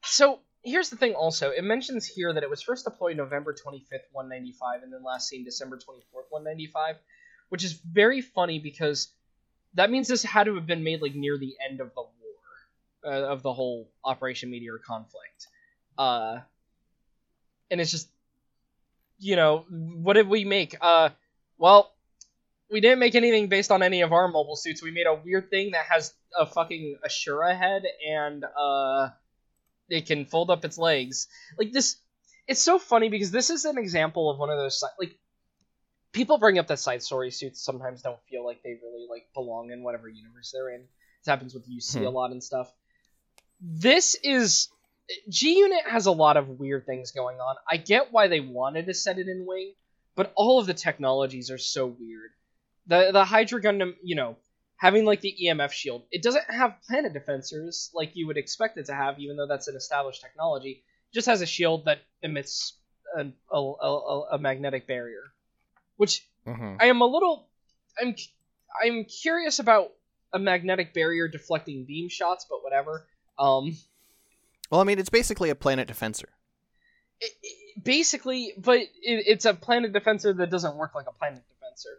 So 0.03 0.41
here's 0.63 0.91
the 0.91 0.97
thing. 0.97 1.15
Also, 1.15 1.51
it 1.51 1.63
mentions 1.63 2.07
here 2.07 2.33
that 2.33 2.43
it 2.43 2.51
was 2.51 2.63
first 2.63 2.85
deployed 2.85 3.17
November 3.17 3.53
25th, 3.53 4.09
195, 4.13 4.83
and 4.83 4.93
then 4.93 5.03
last 5.03 5.29
seen 5.29 5.45
December 5.45 5.77
24th, 5.77 6.31
195 6.31 6.97
which 7.53 7.65
is 7.65 7.75
very 7.75 8.23
funny 8.23 8.59
because 8.59 9.09
that 9.75 9.91
means 9.91 10.09
this 10.09 10.23
had 10.23 10.45
to 10.45 10.55
have 10.55 10.67
been 10.67 10.83
made 10.83 11.03
like 11.03 11.15
near 11.15 11.37
the 11.37 11.55
end 11.69 11.83
of 11.83 11.93
the 11.95 12.01
war 12.01 13.05
uh, 13.05 13.27
of 13.31 13.43
the 13.43 13.53
whole 13.53 13.91
Operation 14.03 14.51
Meteor 14.51 14.79
conflict. 14.79 15.49
Uh, 15.99 16.39
and 17.71 17.79
it's 17.79 17.91
just, 17.91 18.09
you 19.19 19.37
know, 19.37 19.67
what 19.69 20.15
did 20.15 20.31
we 20.31 20.47
make? 20.47 20.77
Uh, 20.81 21.11
well, 21.59 21.93
we 22.71 22.81
didn't 22.81 23.01
make 23.01 23.15
anything 23.15 23.49
based 23.49 23.71
on 23.71 23.83
any 23.83 24.01
of 24.01 24.15
our 24.15 24.29
mobile 24.29 24.57
suits. 24.57 24.83
We 24.83 24.91
made 24.91 25.07
a 25.07 25.15
weird 25.15 25.51
thing 25.51 25.73
that 25.73 25.85
has 25.91 26.15
a 26.35 26.47
fucking 26.47 26.97
Ashura 27.07 27.55
head 27.55 27.83
and 28.11 28.47
uh, 28.59 29.11
it 29.93 30.07
can 30.07 30.25
fold 30.25 30.51
up 30.51 30.65
its 30.65 30.79
legs. 30.79 31.29
Like 31.59 31.73
this, 31.73 31.97
it's 32.49 32.63
so 32.63 32.79
funny 32.79 33.09
because 33.09 33.31
this 33.31 33.51
is 33.51 33.65
an 33.65 33.79
example 33.79 34.31
of 34.31 34.39
one 34.39 34.51
of 34.51 34.57
those 34.59 34.83
like 34.99 35.17
people 36.13 36.39
bring 36.39 36.59
up 36.59 36.67
that 36.69 36.79
side 36.79 37.03
story 37.03 37.31
suits 37.31 37.63
sometimes 37.63 38.03
don't 38.03 38.23
feel 38.29 38.45
like 38.45 38.63
they 38.63 38.79
really 38.83 39.07
like 39.09 39.29
belong 39.35 39.71
in 39.71 39.83
whatever 39.83 40.09
universe 40.09 40.51
they're 40.53 40.71
in. 40.75 40.81
This 40.81 41.27
happens 41.27 41.55
with 41.55 41.69
UC 41.69 42.01
Hmm. 42.01 42.07
a 42.07 42.11
lot 42.11 42.31
and 42.31 42.43
stuff. 42.43 42.73
This 43.61 44.17
is 44.23 44.69
G 45.29 45.59
Unit 45.59 45.87
has 45.87 46.07
a 46.07 46.13
lot 46.13 46.37
of 46.37 46.49
weird 46.49 46.87
things 46.87 47.13
going 47.13 47.39
on. 47.39 47.57
I 47.69 47.77
get 47.77 48.13
why 48.13 48.29
they 48.29 48.41
wanted 48.41 48.87
to 48.87 48.95
set 48.95 49.19
it 49.19 49.29
in 49.29 49.47
Wing, 49.47 49.75
but 50.15 50.33
all 50.37 50.59
of 50.59 50.67
the 50.67 50.75
technologies 50.75 51.51
are 51.51 51.59
so 51.59 51.87
weird. 51.87 52.31
The 52.87 53.11
the 53.13 53.25
Hydra 53.25 53.61
Gundam, 53.63 53.95
you 54.03 54.17
know, 54.17 54.37
having 54.83 55.05
like 55.05 55.21
the 55.21 55.33
EMF 55.45 55.73
shield, 55.73 56.03
it 56.11 56.23
doesn't 56.25 56.45
have 56.51 56.75
planet 56.89 57.13
defensors 57.15 57.89
like 57.95 58.11
you 58.15 58.27
would 58.27 58.37
expect 58.37 58.77
it 58.79 58.87
to 58.87 58.95
have, 58.95 59.21
even 59.21 59.37
though 59.37 59.47
that's 59.47 59.69
an 59.69 59.77
established 59.77 60.21
technology. 60.21 60.83
It 61.11 61.15
just 61.15 61.29
has 61.29 61.41
a 61.41 61.47
shield 61.47 61.85
that 61.85 62.01
emits 62.21 62.75
a, 63.17 63.27
a, 63.53 63.59
a, 63.59 64.21
a 64.33 64.39
magnetic 64.39 64.89
barrier, 64.89 65.23
which 65.97 66.27
Mhm. 66.47 66.79
I 66.81 66.87
am 66.87 67.01
a 67.01 67.07
little 67.07 67.49
I'm 68.01 68.17
I'm 68.83 69.05
curious 69.05 69.61
about 69.61 69.93
a 70.33 70.39
magnetic 70.41 70.93
barrier 70.93 71.29
deflecting 71.29 71.85
beam 71.85 72.09
shots, 72.09 72.45
but 72.51 72.65
whatever. 72.65 73.07
Um 73.39 73.77
Well, 74.71 74.81
I 74.81 74.85
mean, 74.85 74.99
it's 74.99 75.11
basically 75.11 75.51
a 75.51 75.55
planet 75.55 75.87
defensor. 75.89 76.31
it, 77.21 77.31
it- 77.43 77.85
basically, 77.85 78.53
but 78.59 78.79
it, 78.81 78.89
it's 79.03 79.45
a 79.45 79.55
planet 79.55 79.93
defensor 79.93 80.37
that 80.39 80.51
doesn't 80.51 80.77
work 80.77 80.95
like 80.97 81.07
a 81.09 81.13
planet 81.13 81.45
defensor. 81.53 81.95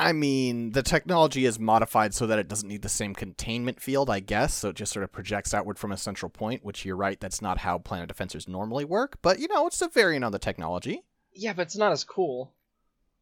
I 0.00 0.12
mean, 0.12 0.72
the 0.72 0.82
technology 0.82 1.44
is 1.44 1.58
modified 1.58 2.14
so 2.14 2.26
that 2.26 2.38
it 2.38 2.48
doesn't 2.48 2.68
need 2.68 2.80
the 2.82 2.88
same 2.88 3.14
containment 3.14 3.80
field, 3.82 4.08
I 4.08 4.20
guess. 4.20 4.54
So 4.54 4.70
it 4.70 4.76
just 4.76 4.92
sort 4.92 5.04
of 5.04 5.12
projects 5.12 5.52
outward 5.52 5.78
from 5.78 5.92
a 5.92 5.96
central 5.98 6.30
point, 6.30 6.64
which 6.64 6.84
you're 6.86 6.96
right, 6.96 7.20
that's 7.20 7.42
not 7.42 7.58
how 7.58 7.78
planet 7.78 8.08
defensors 8.08 8.48
normally 8.48 8.86
work. 8.86 9.18
But, 9.20 9.40
you 9.40 9.48
know, 9.48 9.66
it's 9.66 9.82
a 9.82 9.88
variant 9.88 10.24
on 10.24 10.32
the 10.32 10.38
technology. 10.38 11.02
Yeah, 11.34 11.52
but 11.52 11.62
it's 11.62 11.76
not 11.76 11.92
as 11.92 12.02
cool. 12.04 12.54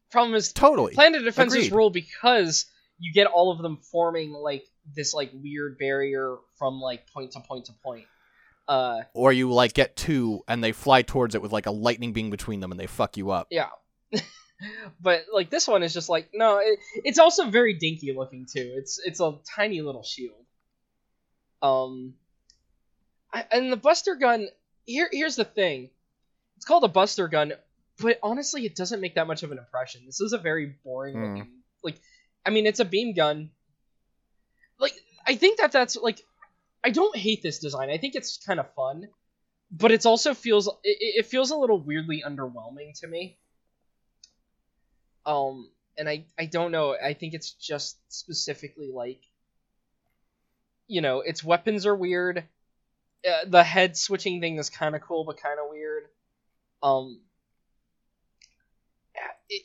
Problem 0.09 0.35
is, 0.35 0.53
Totally. 0.53 0.93
planet 0.93 1.21
defensors 1.23 1.47
Agreed. 1.67 1.71
rule 1.73 1.89
because 1.89 2.65
you 2.97 3.13
get 3.13 3.27
all 3.27 3.51
of 3.51 3.61
them 3.61 3.77
forming 3.91 4.31
like 4.31 4.63
this 4.95 5.13
like 5.13 5.31
weird 5.33 5.77
barrier 5.77 6.37
from 6.57 6.79
like 6.79 7.07
point 7.13 7.33
to 7.33 7.41
point 7.41 7.65
to 7.65 7.73
point. 7.83 8.05
Uh, 8.69 9.01
Or 9.13 9.33
you 9.33 9.51
like 9.51 9.73
get 9.73 9.95
two 9.95 10.43
and 10.47 10.63
they 10.63 10.71
fly 10.71 11.01
towards 11.01 11.35
it 11.35 11.41
with 11.41 11.51
like 11.51 11.65
a 11.65 11.71
lightning 11.71 12.13
beam 12.13 12.29
between 12.29 12.59
them 12.61 12.71
and 12.71 12.79
they 12.79 12.87
fuck 12.87 13.17
you 13.17 13.31
up. 13.31 13.47
yeah. 13.51 13.67
but 15.01 15.25
like 15.33 15.49
this 15.49 15.67
one 15.67 15.83
is 15.83 15.93
just 15.93 16.09
like 16.09 16.29
no, 16.33 16.59
it, 16.59 16.79
it's 17.03 17.19
also 17.19 17.49
very 17.49 17.73
dinky 17.73 18.13
looking 18.13 18.45
too. 18.45 18.73
It's 18.77 18.99
it's 19.03 19.19
a 19.19 19.37
tiny 19.55 19.81
little 19.81 20.03
shield. 20.03 20.45
Um, 21.61 22.15
I, 23.33 23.45
and 23.51 23.71
the 23.71 23.77
Buster 23.77 24.15
gun 24.15 24.47
here 24.85 25.09
here's 25.11 25.35
the 25.35 25.45
thing, 25.45 25.89
it's 26.57 26.65
called 26.65 26.83
a 26.83 26.89
Buster 26.89 27.27
gun, 27.27 27.53
but 27.99 28.19
honestly, 28.23 28.65
it 28.65 28.75
doesn't 28.75 29.01
make 29.01 29.15
that 29.15 29.27
much 29.27 29.43
of 29.43 29.51
an 29.51 29.57
impression. 29.57 30.05
This 30.05 30.21
is 30.21 30.33
a 30.33 30.37
very 30.37 30.67
boring 30.83 31.15
Hmm. 31.15 31.23
looking 31.23 31.63
like. 31.83 32.01
I 32.45 32.51
mean, 32.51 32.65
it's 32.65 32.79
a 32.79 32.85
beam 32.85 33.13
gun. 33.13 33.51
Like 34.79 34.93
I 35.25 35.35
think 35.35 35.59
that 35.59 35.71
that's 35.71 35.95
like, 35.95 36.21
I 36.83 36.89
don't 36.91 37.15
hate 37.15 37.41
this 37.43 37.59
design. 37.59 37.89
I 37.89 37.97
think 37.97 38.15
it's 38.15 38.37
kind 38.37 38.59
of 38.59 38.73
fun, 38.73 39.09
but 39.71 39.91
it's 39.91 40.05
also 40.05 40.33
feels 40.33 40.67
it, 40.83 40.97
it 41.19 41.25
feels 41.25 41.51
a 41.51 41.57
little 41.57 41.79
weirdly 41.81 42.23
underwhelming 42.25 42.99
to 43.01 43.07
me. 43.07 43.37
Um, 45.25 45.69
and 45.97 46.07
I 46.09 46.25
I 46.37 46.45
don't 46.45 46.71
know. 46.71 46.95
I 46.95 47.13
think 47.13 47.33
it's 47.33 47.51
just 47.51 47.97
specifically 48.11 48.91
like, 48.93 49.21
you 50.87 51.01
know, 51.01 51.21
its 51.21 51.43
weapons 51.43 51.85
are 51.85 51.95
weird. 51.95 52.45
Uh, 53.27 53.45
the 53.47 53.63
head 53.63 53.97
switching 53.97 54.39
thing 54.39 54.57
is 54.57 54.69
kind 54.69 54.95
of 54.95 55.01
cool, 55.01 55.25
but 55.25 55.41
kind 55.41 55.59
of 55.59 55.69
weird. 55.69 56.03
Um, 56.81 57.19
it 59.49 59.63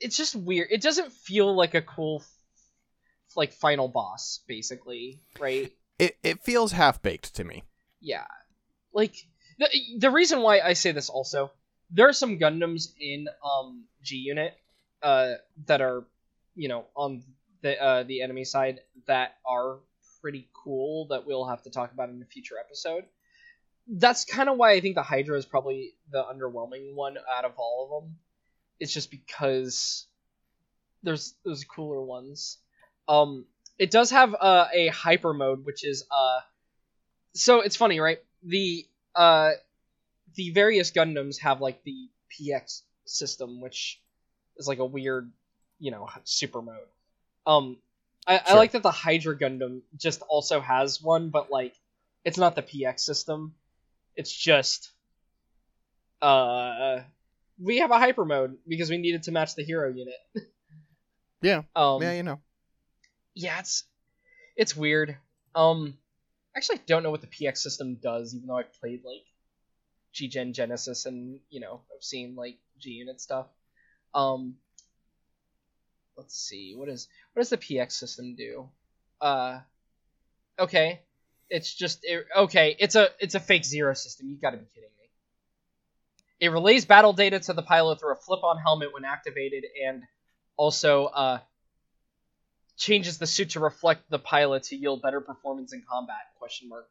it's 0.00 0.16
just 0.16 0.34
weird. 0.36 0.68
It 0.70 0.82
doesn't 0.82 1.12
feel 1.12 1.54
like 1.54 1.74
a 1.74 1.80
cool, 1.82 2.22
like 3.34 3.52
final 3.52 3.88
boss, 3.88 4.40
basically, 4.46 5.22
right? 5.40 5.72
It 5.98 6.18
it 6.22 6.42
feels 6.42 6.72
half 6.72 7.00
baked 7.02 7.34
to 7.36 7.44
me. 7.44 7.64
yeah 8.00 8.26
like 8.92 9.14
the, 9.58 9.68
the 9.98 10.10
reason 10.10 10.40
why 10.42 10.60
i 10.60 10.72
say 10.74 10.92
this 10.92 11.08
also 11.08 11.50
there 11.90 12.08
are 12.08 12.12
some 12.12 12.38
gundams 12.38 12.92
in 13.00 13.26
um 13.44 13.84
g 14.02 14.16
unit 14.16 14.54
uh 15.06 15.34
that 15.66 15.80
are 15.80 16.04
you 16.54 16.68
know 16.68 16.84
on 16.96 17.22
the 17.62 17.80
uh 17.82 18.02
the 18.02 18.22
enemy 18.22 18.44
side 18.44 18.80
that 19.06 19.36
are 19.46 19.78
pretty 20.20 20.48
cool 20.52 21.06
that 21.08 21.26
we'll 21.26 21.46
have 21.46 21.62
to 21.62 21.70
talk 21.70 21.92
about 21.92 22.08
in 22.08 22.20
a 22.20 22.26
future 22.26 22.56
episode. 22.58 23.04
That's 23.88 24.24
kind 24.24 24.48
of 24.48 24.56
why 24.56 24.72
i 24.72 24.80
think 24.80 24.96
the 24.96 25.02
hydra 25.02 25.38
is 25.38 25.46
probably 25.46 25.94
the 26.10 26.22
underwhelming 26.22 26.94
one 26.94 27.16
out 27.36 27.44
of 27.44 27.52
all 27.56 27.84
of 27.84 28.02
them 28.02 28.16
it's 28.80 28.92
just 28.92 29.10
because 29.10 30.06
there's 31.02 31.34
there's 31.44 31.64
cooler 31.64 32.02
ones. 32.02 32.58
Um 33.08 33.46
it 33.78 33.90
does 33.90 34.10
have 34.10 34.34
uh, 34.34 34.66
a 34.72 34.88
hyper 34.88 35.34
mode 35.34 35.64
which 35.64 35.84
is 35.84 36.04
uh 36.10 36.40
so 37.34 37.60
it's 37.60 37.76
funny, 37.76 38.00
right? 38.00 38.18
The 38.42 38.86
uh 39.14 39.52
the 40.34 40.50
various 40.50 40.90
Gundams 40.90 41.40
have 41.40 41.60
like 41.60 41.82
the 41.84 42.08
PX 42.32 42.82
system, 43.04 43.60
which 43.60 44.00
is 44.58 44.68
like 44.68 44.78
a 44.78 44.84
weird, 44.84 45.30
you 45.78 45.90
know, 45.90 46.08
super 46.24 46.62
mode. 46.62 46.76
Um 47.46 47.78
I, 48.26 48.40
I 48.44 48.54
like 48.54 48.72
that 48.72 48.82
the 48.82 48.90
Hydra 48.90 49.38
Gundam 49.38 49.82
just 49.96 50.20
also 50.22 50.60
has 50.60 51.00
one, 51.00 51.28
but 51.30 51.50
like 51.50 51.74
it's 52.24 52.38
not 52.38 52.56
the 52.56 52.62
PX 52.62 53.00
system. 53.00 53.54
It's 54.16 54.32
just 54.34 54.90
uh 56.22 57.00
we 57.60 57.78
have 57.78 57.90
a 57.90 57.98
hyper 57.98 58.24
mode 58.24 58.56
because 58.66 58.90
we 58.90 58.98
needed 58.98 59.24
to 59.24 59.32
match 59.32 59.54
the 59.54 59.64
hero 59.64 59.90
unit. 59.90 60.14
Yeah. 61.42 61.62
Um 61.76 62.02
yeah, 62.02 62.12
you 62.12 62.22
know. 62.22 62.40
yeah, 63.34 63.58
it's 63.60 63.84
it's 64.56 64.74
weird. 64.74 65.16
Um, 65.54 65.96
actually, 66.56 66.78
I 66.78 66.82
don't 66.86 67.02
know 67.02 67.10
what 67.10 67.20
the 67.20 67.26
PX 67.26 67.58
system 67.58 67.96
does, 67.96 68.34
even 68.34 68.48
though 68.48 68.56
I've 68.56 68.72
played 68.80 69.04
like 69.04 69.24
G 70.12 70.28
Gen 70.28 70.54
Genesis 70.54 71.04
and 71.06 71.38
you 71.50 71.60
know 71.60 71.82
I've 71.94 72.02
seen 72.02 72.34
like 72.34 72.56
G 72.78 72.90
Unit 72.90 73.20
stuff. 73.20 73.46
Um, 74.16 74.56
let's 76.16 76.34
see 76.36 76.74
what 76.74 76.88
is 76.88 77.06
what 77.32 77.40
does 77.40 77.50
the 77.50 77.58
PX 77.58 77.92
system 77.92 78.34
do? 78.34 78.68
Uh, 79.20 79.60
okay, 80.58 81.02
it's 81.50 81.72
just 81.72 82.00
it, 82.02 82.26
okay. 82.36 82.74
It's 82.78 82.94
a 82.96 83.08
it's 83.20 83.34
a 83.36 83.40
fake 83.40 83.64
zero 83.64 83.94
system. 83.94 84.28
You 84.28 84.36
got 84.36 84.50
to 84.50 84.56
be 84.56 84.64
kidding 84.74 84.90
me. 84.98 85.08
It 86.40 86.48
relays 86.48 86.84
battle 86.84 87.12
data 87.12 87.38
to 87.40 87.52
the 87.52 87.62
pilot 87.62 88.00
through 88.00 88.12
a 88.12 88.16
flip-on 88.16 88.58
helmet 88.58 88.92
when 88.92 89.04
activated, 89.04 89.64
and 89.86 90.02
also 90.56 91.04
uh, 91.06 91.38
changes 92.78 93.18
the 93.18 93.26
suit 93.26 93.50
to 93.50 93.60
reflect 93.60 94.08
the 94.10 94.18
pilot 94.18 94.62
to 94.64 94.76
yield 94.76 95.02
better 95.02 95.20
performance 95.20 95.72
in 95.72 95.82
combat 95.90 96.16
question 96.38 96.68
mark 96.68 96.86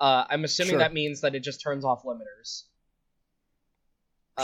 uh, 0.00 0.24
i'm 0.30 0.42
assuming 0.44 0.70
Sure. 0.70 0.78
that 0.80 0.92
means 0.92 1.20
that 1.20 1.34
it 1.36 1.40
just 1.40 1.60
turns 1.60 1.84
off 1.84 2.02
limiters 2.04 2.64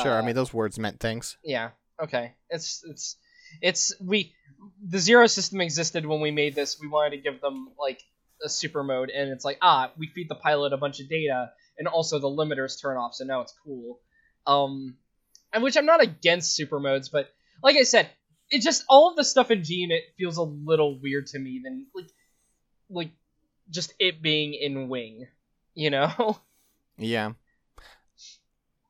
Sure, 0.02 0.12
I 0.14 0.20
Uh, 0.20 0.22
mean 0.22 0.35
those 0.37 0.52
words 0.54 0.78
meant 0.78 1.00
things. 1.00 1.37
yeah 1.42 1.70
okay 2.00 2.32
it's 2.50 2.82
it's 2.88 3.16
it's 3.62 3.92
we 4.00 4.34
the 4.87 4.98
zero 4.98 5.26
system 5.26 5.61
existed 5.61 6.06
when 6.06 6.20
we 6.20 6.30
made 6.30 6.54
this 6.54 6.78
we 6.80 6.88
wanted 6.88 7.11
to 7.11 7.18
give 7.18 7.40
them 7.40 7.70
like 7.78 8.02
a 8.44 8.48
super 8.48 8.82
mode 8.84 9.11
and 9.11 9.30
it's 9.30 9.44
like 9.44 9.58
ah 9.62 9.90
we 9.98 10.06
feed 10.08 10.28
the 10.28 10.34
pilot 10.34 10.72
a 10.72 10.76
bunch 10.76 11.00
of 11.00 11.08
data 11.08 11.50
and 11.78 11.88
also 11.88 12.18
the 12.18 12.28
limiters 12.28 12.80
turn 12.80 12.96
off 12.96 13.14
so 13.14 13.24
now 13.24 13.40
it's 13.40 13.54
cool 13.64 13.98
um 14.46 14.96
and 15.52 15.62
which 15.62 15.76
i'm 15.76 15.87
not 15.87 16.02
against 16.02 16.54
super 16.54 16.78
modes 16.78 17.08
but 17.08 17.28
like 17.62 17.76
i 17.76 17.82
said 17.82 18.08
it 18.50 18.62
just 18.62 18.84
all 18.88 19.11
of 19.11 19.16
the 19.16 19.24
stuff 19.24 19.50
in 19.50 19.64
G 19.64 19.74
Unit 19.74 20.02
feels 20.16 20.37
a 20.37 20.42
little 20.42 20.98
weird 20.98 21.26
to 21.28 21.38
me 21.38 21.61
than 21.62 21.87
like 21.94 22.11
like 22.90 23.11
just 23.70 23.92
it 23.98 24.22
being 24.22 24.54
in 24.54 24.88
Wing, 24.88 25.26
you 25.74 25.90
know? 25.90 26.38
Yeah. 27.00 27.34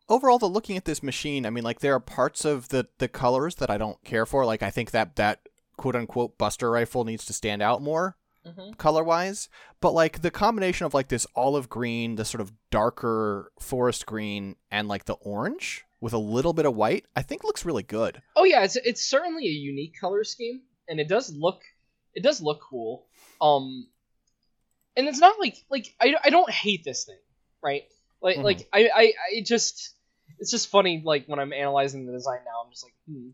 Overall, 0.08 0.38
though, 0.38 0.46
looking 0.46 0.76
at 0.76 0.86
this 0.86 1.02
machine, 1.02 1.44
I 1.44 1.50
mean, 1.50 1.64
like 1.64 1.80
there 1.80 1.94
are 1.94 2.00
parts 2.00 2.44
of 2.44 2.68
the 2.68 2.88
the 2.98 3.08
colors 3.08 3.56
that 3.56 3.70
I 3.70 3.78
don't 3.78 4.02
care 4.04 4.26
for. 4.26 4.44
Like 4.46 4.62
I 4.62 4.70
think 4.70 4.90
that 4.92 5.16
that 5.16 5.40
quote 5.76 5.96
unquote 5.96 6.38
Buster 6.38 6.70
rifle 6.70 7.04
needs 7.04 7.24
to 7.26 7.32
stand 7.32 7.62
out 7.62 7.82
more 7.82 8.16
mm-hmm. 8.46 8.72
color 8.72 9.04
wise. 9.04 9.48
But 9.80 9.92
like 9.92 10.22
the 10.22 10.30
combination 10.30 10.86
of 10.86 10.94
like 10.94 11.08
this 11.08 11.26
olive 11.34 11.68
green, 11.68 12.16
the 12.16 12.24
sort 12.24 12.40
of 12.40 12.52
darker 12.70 13.52
forest 13.60 14.06
green, 14.06 14.56
and 14.70 14.88
like 14.88 15.04
the 15.04 15.14
orange 15.14 15.84
with 16.00 16.12
a 16.12 16.18
little 16.18 16.52
bit 16.52 16.66
of 16.66 16.74
white, 16.74 17.06
I 17.16 17.22
think 17.22 17.44
looks 17.44 17.64
really 17.64 17.82
good. 17.82 18.22
Oh 18.36 18.44
yeah, 18.44 18.62
it's 18.64 18.76
it's 18.76 19.04
certainly 19.04 19.46
a 19.46 19.50
unique 19.50 19.94
color 20.00 20.24
scheme, 20.24 20.62
and 20.88 21.00
it 21.00 21.08
does 21.08 21.32
look 21.32 21.60
it 22.14 22.22
does 22.22 22.40
look 22.40 22.60
cool. 22.62 23.06
Um, 23.40 23.88
and 24.96 25.06
it's 25.06 25.20
not 25.20 25.38
like 25.38 25.56
like 25.70 25.94
I, 26.00 26.14
I 26.24 26.30
don't 26.30 26.50
hate 26.50 26.84
this 26.84 27.04
thing, 27.04 27.18
right? 27.62 27.84
Like 28.20 28.38
Mhm. 28.38 28.44
like 28.44 28.68
I, 28.72 28.90
I 28.94 29.02
I 29.36 29.42
just 29.44 29.94
it's 30.38 30.50
just 30.50 30.68
funny 30.68 31.02
like 31.04 31.26
when 31.26 31.38
I'm 31.38 31.52
analyzing 31.52 32.06
the 32.06 32.12
design 32.12 32.40
now, 32.44 32.62
I'm 32.64 32.70
just 32.70 32.84
like 32.84 32.94
hmm, 33.08 33.30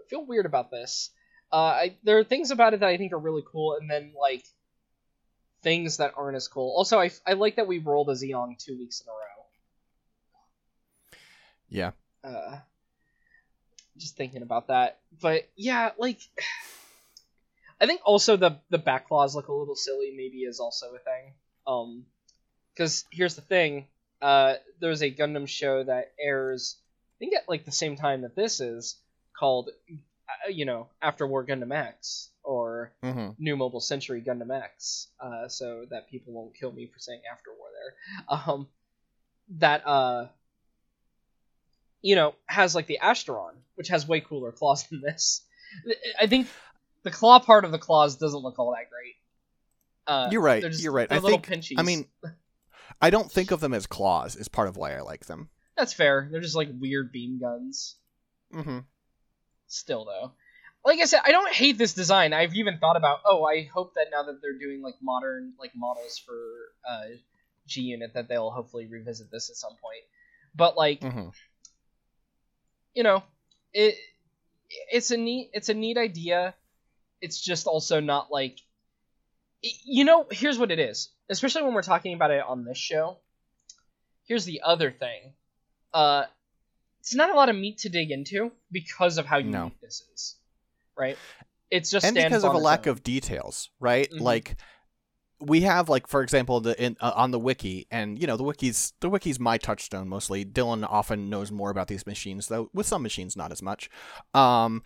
I 0.00 0.08
feel 0.08 0.24
weird 0.24 0.46
about 0.46 0.70
this. 0.70 1.10
Uh, 1.52 1.56
I 1.56 1.96
there 2.02 2.18
are 2.18 2.24
things 2.24 2.50
about 2.50 2.74
it 2.74 2.80
that 2.80 2.88
I 2.88 2.96
think 2.96 3.12
are 3.12 3.18
really 3.18 3.44
cool, 3.50 3.76
and 3.80 3.90
then 3.90 4.12
like 4.18 4.44
things 5.62 5.96
that 5.98 6.14
aren't 6.16 6.36
as 6.36 6.48
cool. 6.48 6.74
Also, 6.76 6.98
I, 6.98 7.10
I 7.26 7.32
like 7.34 7.56
that 7.56 7.66
we 7.66 7.78
rolled 7.78 8.10
a 8.10 8.12
Zeong 8.12 8.58
two 8.58 8.78
weeks 8.78 9.00
in 9.00 9.08
a 9.08 9.12
row. 9.12 9.18
Yeah. 11.70 11.90
uh, 12.24 12.58
just 13.96 14.16
thinking 14.16 14.42
about 14.42 14.68
that. 14.68 14.98
But 15.20 15.48
yeah, 15.56 15.90
like 15.98 16.18
I 17.80 17.86
think 17.86 18.00
also 18.04 18.36
the 18.36 18.58
the 18.70 18.78
back 18.78 19.08
claws 19.08 19.34
look 19.34 19.48
a 19.48 19.52
little 19.52 19.76
silly. 19.76 20.12
Maybe 20.16 20.38
is 20.38 20.60
also 20.60 20.86
a 20.94 20.98
thing. 20.98 21.34
Um, 21.66 22.06
because 22.74 23.04
here's 23.10 23.34
the 23.34 23.42
thing. 23.42 23.86
Uh, 24.20 24.54
there's 24.80 25.02
a 25.02 25.10
Gundam 25.14 25.46
show 25.48 25.84
that 25.84 26.12
airs. 26.20 26.76
I 27.16 27.18
think 27.18 27.34
at 27.34 27.48
like 27.48 27.64
the 27.64 27.72
same 27.72 27.96
time 27.96 28.22
that 28.22 28.34
this 28.36 28.60
is 28.60 28.96
called, 29.38 29.70
uh, 29.90 30.48
you 30.50 30.64
know, 30.64 30.88
After 31.02 31.26
War 31.26 31.44
Gundam 31.44 31.72
X 31.74 32.30
or 32.42 32.92
Mm-hmm. 33.04 33.30
New 33.38 33.56
Mobile 33.56 33.80
Century 33.80 34.22
Gundam 34.22 34.50
X, 34.50 35.08
uh, 35.20 35.48
so 35.48 35.84
that 35.90 36.08
people 36.10 36.32
won't 36.32 36.54
kill 36.54 36.72
me 36.72 36.86
for 36.92 36.98
saying 36.98 37.20
After 37.30 37.50
War 37.58 37.68
there. 37.72 38.38
Um, 38.52 38.68
that 39.58 39.86
uh, 39.86 40.26
you 42.02 42.14
know, 42.16 42.34
has 42.46 42.74
like 42.74 42.86
the 42.86 42.98
Ashtaron, 43.02 43.54
which 43.74 43.88
has 43.88 44.06
way 44.06 44.20
cooler 44.20 44.52
claws 44.52 44.84
than 44.90 45.00
this. 45.00 45.42
I 46.20 46.26
think 46.26 46.48
the 47.02 47.10
claw 47.10 47.38
part 47.40 47.64
of 47.64 47.72
the 47.72 47.78
claws 47.78 48.16
doesn't 48.16 48.40
look 48.40 48.58
all 48.58 48.72
that 48.72 48.90
great. 48.90 49.14
Uh, 50.06 50.28
You're 50.30 50.40
right. 50.42 50.62
just- 50.62 50.82
You're 50.82 50.92
right. 50.92 51.10
I 51.10 51.20
think. 51.20 51.46
pinchies. 51.46 51.74
I 51.78 51.82
mean, 51.82 52.06
I 53.00 53.10
don't 53.10 53.30
think 53.30 53.50
of 53.50 53.60
them 53.60 53.74
as 53.74 53.86
claws. 53.86 54.36
Is 54.36 54.48
part 54.48 54.68
of 54.68 54.76
why 54.76 54.96
I 54.96 55.00
like 55.00 55.26
them. 55.26 55.50
that's 55.76 55.92
fair. 55.92 56.28
They're 56.30 56.40
just 56.40 56.56
like 56.56 56.68
weird 56.78 57.12
beam 57.12 57.38
guns. 57.40 57.96
Mm-hmm. 58.54 58.78
Still 59.66 60.04
though, 60.06 60.32
like 60.84 60.98
I 61.00 61.04
said, 61.04 61.20
I 61.24 61.30
don't 61.32 61.52
hate 61.52 61.76
this 61.78 61.92
design. 61.92 62.32
I've 62.32 62.54
even 62.54 62.78
thought 62.78 62.96
about, 62.96 63.20
oh, 63.26 63.44
I 63.44 63.64
hope 63.64 63.94
that 63.94 64.06
now 64.10 64.22
that 64.22 64.40
they're 64.40 64.58
doing 64.58 64.80
like 64.82 64.94
modern 65.02 65.52
like 65.58 65.72
models 65.76 66.18
for 66.18 66.34
uh, 66.88 67.04
G 67.66 67.82
Unit, 67.82 68.14
that 68.14 68.28
they'll 68.28 68.50
hopefully 68.50 68.86
revisit 68.86 69.30
this 69.30 69.50
at 69.50 69.56
some 69.56 69.72
point. 69.72 70.04
But 70.54 70.76
like, 70.76 71.00
Mm-hmm. 71.00 71.28
you 72.94 73.02
know, 73.02 73.22
it 73.72 73.94
it's 74.90 75.10
a 75.10 75.16
neat 75.16 75.50
it's 75.52 75.68
a 75.68 75.74
neat 75.74 75.98
idea. 75.98 76.54
It's 77.20 77.40
just 77.40 77.66
also 77.66 78.00
not 78.00 78.30
like 78.30 78.58
you 79.62 80.04
know, 80.04 80.26
here's 80.30 80.58
what 80.58 80.70
it 80.70 80.78
is. 80.78 81.10
Especially 81.30 81.62
when 81.62 81.74
we're 81.74 81.82
talking 81.82 82.14
about 82.14 82.30
it 82.30 82.42
on 82.46 82.64
this 82.64 82.78
show. 82.78 83.18
here's 84.26 84.44
the 84.44 84.60
other 84.62 84.90
thing. 84.90 85.32
Uh, 85.94 86.24
it's 87.00 87.14
not 87.14 87.30
a 87.30 87.34
lot 87.34 87.48
of 87.48 87.56
meat 87.56 87.78
to 87.78 87.88
dig 87.88 88.10
into 88.10 88.52
because 88.70 89.16
of 89.16 89.24
how 89.24 89.38
unique 89.38 89.52
No. 89.54 89.72
this 89.80 90.02
is, 90.12 90.36
right? 90.98 91.16
It's 91.70 91.90
just 91.90 92.04
and 92.04 92.14
because 92.14 92.44
of 92.44 92.52
a 92.54 92.58
lack 92.58 92.86
own. 92.86 92.92
of 92.92 93.02
details, 93.02 93.70
right? 93.80 94.10
Mhm. 94.10 94.20
Like 94.20 94.56
we 95.40 95.62
have 95.62 95.88
like 95.88 96.06
for 96.08 96.22
example 96.22 96.60
the 96.60 96.78
in, 96.82 96.96
uh, 97.00 97.12
on 97.14 97.30
the 97.30 97.38
wiki 97.38 97.86
and 97.92 98.18
you 98.20 98.26
know 98.26 98.36
the 98.36 98.42
wiki's 98.42 98.92
the 99.00 99.08
wiki's 99.08 99.38
my 99.38 99.56
touchstone 99.56 100.08
mostly 100.08 100.44
dylan 100.44 100.84
often 100.90 101.30
knows 101.30 101.52
more 101.52 101.70
about 101.70 101.86
these 101.86 102.04
machines 102.06 102.48
though 102.48 102.68
with 102.74 102.86
some 102.86 103.04
machines 103.04 103.36
not 103.36 103.52
as 103.52 103.62
much 103.62 103.88
um 104.34 104.82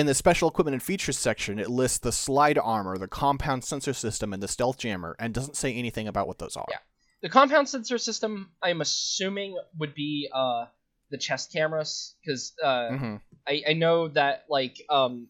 in 0.00 0.06
the 0.06 0.14
special 0.14 0.48
equipment 0.48 0.72
and 0.74 0.82
features 0.82 1.18
section 1.18 1.58
it 1.58 1.70
lists 1.70 1.98
the 1.98 2.10
slide 2.12 2.58
armor 2.58 2.96
the 2.98 3.06
compound 3.08 3.62
sensor 3.62 3.92
system 3.92 4.32
and 4.32 4.42
the 4.42 4.48
stealth 4.48 4.78
jammer 4.78 5.14
and 5.18 5.34
doesn't 5.34 5.56
say 5.56 5.72
anything 5.74 6.08
about 6.08 6.26
what 6.26 6.38
those 6.38 6.56
are 6.56 6.66
Yeah. 6.70 6.78
the 7.22 7.28
compound 7.28 7.68
sensor 7.68 7.98
system. 7.98 8.50
I'm 8.62 8.80
assuming 8.80 9.56
would 9.78 9.94
be 9.94 10.28
uh 10.32 10.66
the 11.10 11.18
chest 11.18 11.52
cameras 11.52 12.14
because 12.24 12.52
uh, 12.62 12.96
hmm 12.96 13.16
I, 13.46 13.62
I 13.70 13.72
know 13.74 14.08
that 14.08 14.44
like 14.48 14.76
um 14.88 15.28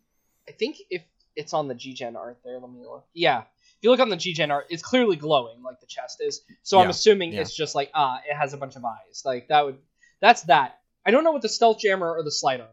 I 0.49 0.53
think 0.53 0.77
if 0.91 1.03
it's 1.37 1.55
on 1.55 1.69
the 1.69 1.75
G-Gen 1.75 2.17
art 2.17 2.39
there, 2.45 2.59
let 2.59 2.71
me 2.71 2.81
look. 2.85 3.07
Yeah. 3.15 3.41
If 3.43 3.83
you 3.83 3.91
look 3.91 4.01
on 4.01 4.09
the 4.11 4.17
G-Gen 4.17 4.51
art, 4.51 4.67
it's 4.69 4.83
clearly 4.83 5.17
glowing 5.17 5.63
like 5.63 5.81
the 5.81 5.87
chest 5.87 6.21
is. 6.21 6.43
So 6.65 6.79
I'm 6.81 6.91
assuming 6.91 7.33
yeah. 7.33 7.41
it's 7.43 7.55
just 7.57 7.75
like 7.75 7.91
ah, 7.95 8.21
it 8.29 8.35
has 8.35 8.53
a 8.53 8.57
bunch 8.57 8.77
of 8.77 8.85
eyes. 8.85 9.23
Like 9.25 9.49
that 9.49 9.65
would 9.65 9.79
that's 10.21 10.43
that. 10.43 10.79
I 11.07 11.13
don't 11.13 11.25
know 11.25 11.33
what 11.33 11.43
the 11.43 11.49
stealth 11.49 11.79
jammer 11.79 12.11
or 12.11 12.23
the 12.23 12.33
slide 12.33 12.61
armor 12.61 12.73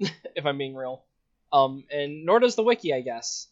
if 0.34 0.44
I'm 0.46 0.58
being 0.58 0.74
real. 0.74 1.04
Um 1.52 1.84
and 1.90 2.24
nor 2.24 2.40
does 2.40 2.56
the 2.56 2.62
wiki, 2.62 2.92
I 2.94 3.00
guess. 3.02 3.48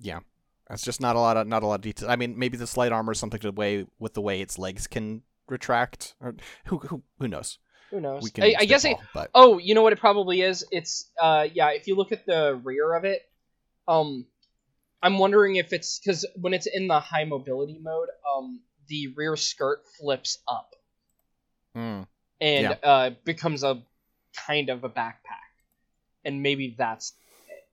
yeah 0.00 0.20
that's 0.68 0.82
just 0.82 1.00
not 1.00 1.16
a 1.16 1.18
lot 1.18 1.36
of 1.36 1.46
not 1.46 1.62
a 1.62 1.66
lot 1.66 1.76
of 1.76 1.80
detail 1.80 2.08
i 2.08 2.14
mean 2.14 2.38
maybe 2.38 2.56
the 2.56 2.66
slide 2.66 2.92
armor 2.92 3.12
is 3.12 3.18
something 3.18 3.40
to 3.40 3.48
the 3.48 3.52
way 3.52 3.84
with 3.98 4.14
the 4.14 4.20
way 4.20 4.40
its 4.40 4.58
legs 4.58 4.86
can 4.86 5.22
retract 5.48 6.14
or 6.20 6.34
who 6.66 6.78
who, 6.78 7.02
who 7.18 7.26
knows 7.26 7.58
Who 7.90 8.00
knows? 8.00 8.30
I, 8.38 8.54
I 8.58 8.64
guess 8.66 8.84
it, 8.84 8.96
but 9.14 9.30
Oh, 9.34 9.56
you 9.58 9.74
know 9.74 9.82
what 9.82 9.94
it 9.94 9.98
probably 9.98 10.42
is? 10.42 10.64
It's 10.70 11.10
uh 11.20 11.46
yeah, 11.52 11.70
if 11.70 11.86
you 11.88 11.96
look 11.96 12.12
at 12.12 12.26
the 12.26 12.60
rear 12.62 12.94
of 12.94 13.04
it, 13.06 13.22
um 13.88 14.26
I'm 15.02 15.18
wondering 15.18 15.56
if 15.56 15.72
it's 15.72 15.98
cuz 15.98 16.26
when 16.36 16.52
it's 16.52 16.66
in 16.66 16.86
the 16.86 17.00
high 17.00 17.24
mobility 17.24 17.78
mode, 17.80 18.08
um 18.30 18.60
the 18.88 19.08
rear 19.16 19.36
skirt 19.36 19.82
flips 19.98 20.38
up 20.46 20.74
Mm. 21.74 22.06
and 22.40 22.62
Yeah. 22.64 22.76
uh 22.82 23.10
becomes 23.24 23.62
a 23.64 23.82
kind 24.46 24.68
of 24.70 24.84
a 24.84 24.88
backpack. 24.88 25.46
And 26.24 26.42
maybe 26.42 26.74
that's 26.76 27.12
it. 27.48 27.68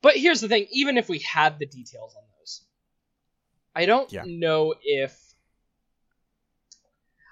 But 0.00 0.16
here's 0.16 0.40
the 0.40 0.48
thing, 0.48 0.66
even 0.70 0.96
if 0.96 1.08
we 1.08 1.18
had 1.18 1.58
the 1.58 1.66
details 1.66 2.14
on 2.16 2.22
those, 2.38 2.62
I 3.74 3.86
don't 3.86 4.10
Yeah. 4.12 4.24
know 4.26 4.74
if 4.82 5.18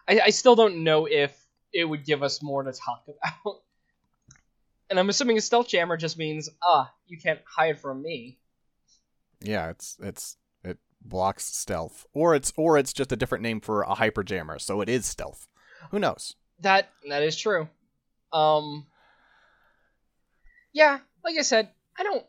I, 0.08 0.20
I 0.26 0.30
still 0.30 0.56
don't 0.56 0.82
know 0.82 1.06
if 1.06 1.36
it 1.72 1.84
would 1.84 2.04
give 2.04 2.22
us 2.22 2.42
more 2.42 2.62
to 2.64 2.72
talk 2.72 3.04
about. 3.44 3.62
And 4.90 4.98
I'm 4.98 5.08
assuming 5.08 5.38
a 5.38 5.40
stealth 5.40 5.68
jammer 5.68 5.96
just 5.96 6.18
means, 6.18 6.48
ah, 6.62 6.92
you 7.06 7.16
can't 7.18 7.40
hide 7.46 7.78
from 7.78 8.02
me. 8.02 8.38
Yeah, 9.40 9.70
it's 9.70 9.96
it's 10.00 10.36
it 10.64 10.78
blocks 11.00 11.44
stealth, 11.44 12.06
or 12.12 12.34
it's 12.34 12.52
or 12.56 12.76
it's 12.76 12.92
just 12.92 13.12
a 13.12 13.16
different 13.16 13.42
name 13.42 13.60
for 13.60 13.82
a 13.82 13.94
hyper 13.94 14.22
jammer, 14.24 14.58
so 14.58 14.80
it 14.80 14.88
is 14.88 15.06
stealth. 15.06 15.46
Who 15.92 15.98
knows? 15.98 16.34
That 16.58 16.90
that 17.08 17.22
is 17.22 17.36
true. 17.36 17.68
Um 18.32 18.86
Yeah, 20.72 20.98
like 21.24 21.36
I 21.38 21.42
said, 21.42 21.70
I 21.98 22.02
don't 22.02 22.24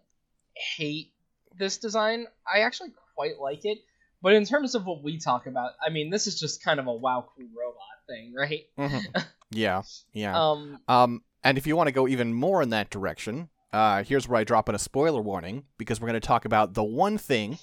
hate 0.55 1.11
this 1.57 1.77
design. 1.77 2.27
I 2.51 2.61
actually 2.61 2.91
quite 3.15 3.39
like 3.39 3.65
it. 3.65 3.79
But 4.21 4.33
in 4.33 4.45
terms 4.45 4.75
of 4.75 4.85
what 4.85 5.03
we 5.03 5.17
talk 5.17 5.47
about, 5.47 5.71
I 5.85 5.89
mean, 5.89 6.11
this 6.11 6.27
is 6.27 6.39
just 6.39 6.63
kind 6.63 6.79
of 6.79 6.87
a 6.87 6.93
wow 6.93 7.27
cool 7.35 7.47
robot 7.57 7.81
thing, 8.07 8.33
right? 8.37 9.25
yeah, 9.51 9.81
yeah. 10.13 10.39
Um 10.39 10.79
Um, 10.87 11.23
and 11.43 11.57
if 11.57 11.65
you 11.65 11.75
want 11.75 11.87
to 11.87 11.91
go 11.91 12.07
even 12.07 12.33
more 12.33 12.61
in 12.61 12.69
that 12.69 12.89
direction, 12.89 13.49
uh, 13.73 14.03
here's 14.03 14.27
where 14.27 14.39
I 14.39 14.43
drop 14.43 14.69
in 14.69 14.75
a 14.75 14.79
spoiler 14.79 15.21
warning 15.21 15.63
because 15.77 15.99
we're 15.99 16.07
going 16.07 16.19
to 16.19 16.27
talk 16.27 16.45
about 16.45 16.73
the 16.73 16.83
one 16.83 17.17
thing 17.17 17.57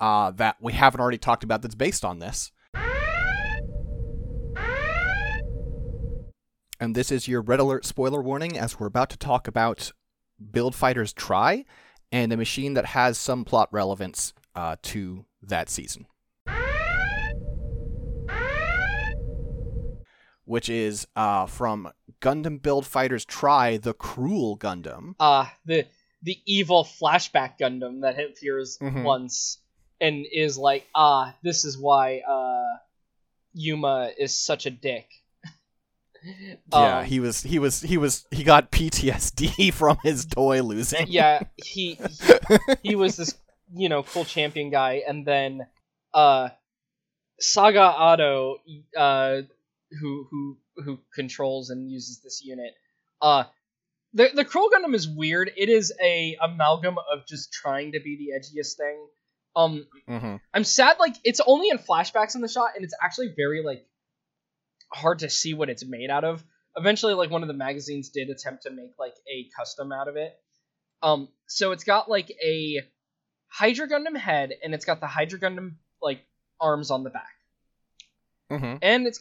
uh, 0.00 0.30
that 0.32 0.56
we 0.60 0.72
haven't 0.72 1.00
already 1.00 1.18
talked 1.18 1.44
about 1.44 1.62
that's 1.62 1.74
based 1.74 2.04
on 2.04 2.18
this. 2.18 2.50
And 6.80 6.94
this 6.94 7.12
is 7.12 7.28
your 7.28 7.42
red 7.42 7.60
alert 7.60 7.84
spoiler 7.84 8.22
warning 8.22 8.58
as 8.58 8.80
we're 8.80 8.86
about 8.86 9.10
to 9.10 9.18
talk 9.18 9.46
about 9.46 9.92
Build 10.50 10.74
Fighters 10.74 11.12
Try 11.12 11.66
and 12.10 12.32
a 12.32 12.36
machine 12.36 12.74
that 12.74 12.86
has 12.86 13.18
some 13.18 13.44
plot 13.44 13.68
relevance 13.70 14.32
uh, 14.54 14.76
to 14.82 15.26
that 15.42 15.68
season. 15.68 16.06
Which 20.44 20.68
is 20.68 21.06
uh, 21.14 21.46
from 21.46 21.92
Gundam 22.20 22.60
Build 22.60 22.86
Fighters 22.86 23.24
Try 23.24 23.76
the 23.76 23.92
Cruel 23.94 24.56
Gundam. 24.58 25.14
uh 25.20 25.46
the 25.64 25.86
the 26.22 26.38
evil 26.44 26.84
flashback 26.84 27.58
Gundam 27.60 28.00
that 28.02 28.18
appears 28.18 28.78
Mhm. 28.78 29.04
once 29.04 29.58
and 30.00 30.26
is 30.32 30.58
like, 30.58 30.86
ah, 30.94 31.36
this 31.42 31.64
is 31.64 31.78
why 31.78 32.20
uh 32.26 32.78
Yuma 33.52 34.10
is 34.18 34.34
such 34.36 34.66
a 34.66 34.70
dick. 34.70 35.06
Yeah, 36.72 36.98
Um, 36.98 37.04
he 37.04 37.20
was 37.20 37.42
he 37.42 37.58
was 37.58 37.80
he 37.80 37.96
was 37.96 38.26
he 38.30 38.44
got 38.44 38.70
PTSD 38.70 39.72
from 39.72 39.98
his 40.02 40.26
toy 40.26 40.62
losing. 40.62 41.06
yeah, 41.08 41.42
he, 41.56 41.98
he 42.58 42.78
he 42.82 42.94
was 42.96 43.16
this 43.16 43.34
you 43.74 43.88
know 43.88 44.02
cool 44.02 44.24
champion 44.24 44.70
guy, 44.70 45.02
and 45.06 45.26
then 45.26 45.66
uh, 46.12 46.50
Saga 47.38 47.80
Otto, 47.80 48.56
uh, 48.96 49.42
who 50.00 50.26
who 50.30 50.58
who 50.84 50.98
controls 51.14 51.70
and 51.70 51.90
uses 51.90 52.20
this 52.22 52.42
unit, 52.44 52.74
uh. 53.22 53.44
The, 54.12 54.28
the 54.34 54.44
Cruel 54.44 54.68
Gundam 54.74 54.92
is 54.96 55.08
weird. 55.08 55.52
It 55.56 55.68
is 55.68 55.92
a 56.02 56.36
amalgam 56.42 56.96
of 56.98 57.28
just 57.28 57.52
trying 57.52 57.92
to 57.92 58.00
be 58.00 58.16
the 58.16 58.36
edgiest 58.36 58.76
thing. 58.76 59.06
Um, 59.54 59.86
hmm 60.08 60.36
I'm 60.52 60.64
sad 60.64 60.96
like 60.98 61.14
it's 61.22 61.40
only 61.46 61.68
in 61.68 61.78
flashbacks 61.78 62.34
in 62.34 62.40
the 62.40 62.48
shot, 62.48 62.70
and 62.74 62.82
it's 62.84 62.94
actually 63.00 63.32
very 63.36 63.62
like 63.64 63.86
hard 64.92 65.20
to 65.20 65.30
see 65.30 65.54
what 65.54 65.70
it's 65.70 65.84
made 65.84 66.10
out 66.10 66.24
of. 66.24 66.42
Eventually, 66.76 67.14
like 67.14 67.30
one 67.30 67.42
of 67.42 67.48
the 67.48 67.54
magazines 67.54 68.10
did 68.10 68.30
attempt 68.30 68.62
to 68.64 68.70
make 68.70 68.92
like 68.98 69.14
a 69.28 69.48
custom 69.56 69.92
out 69.92 70.08
of 70.08 70.16
it. 70.16 70.38
Um, 71.02 71.28
so 71.46 71.72
it's 71.72 71.84
got 71.84 72.08
like 72.10 72.30
a 72.44 72.80
Hydra 73.48 73.88
Gundam 73.88 74.16
head, 74.16 74.52
and 74.62 74.74
it's 74.74 74.84
got 74.84 75.00
the 75.00 75.06
Hydra 75.06 75.38
Gundam 75.40 75.74
like 76.02 76.20
arms 76.60 76.90
on 76.90 77.04
the 77.04 77.10
back, 77.10 77.34
hmm 78.50 78.76
and 78.82 79.06
it's 79.06 79.20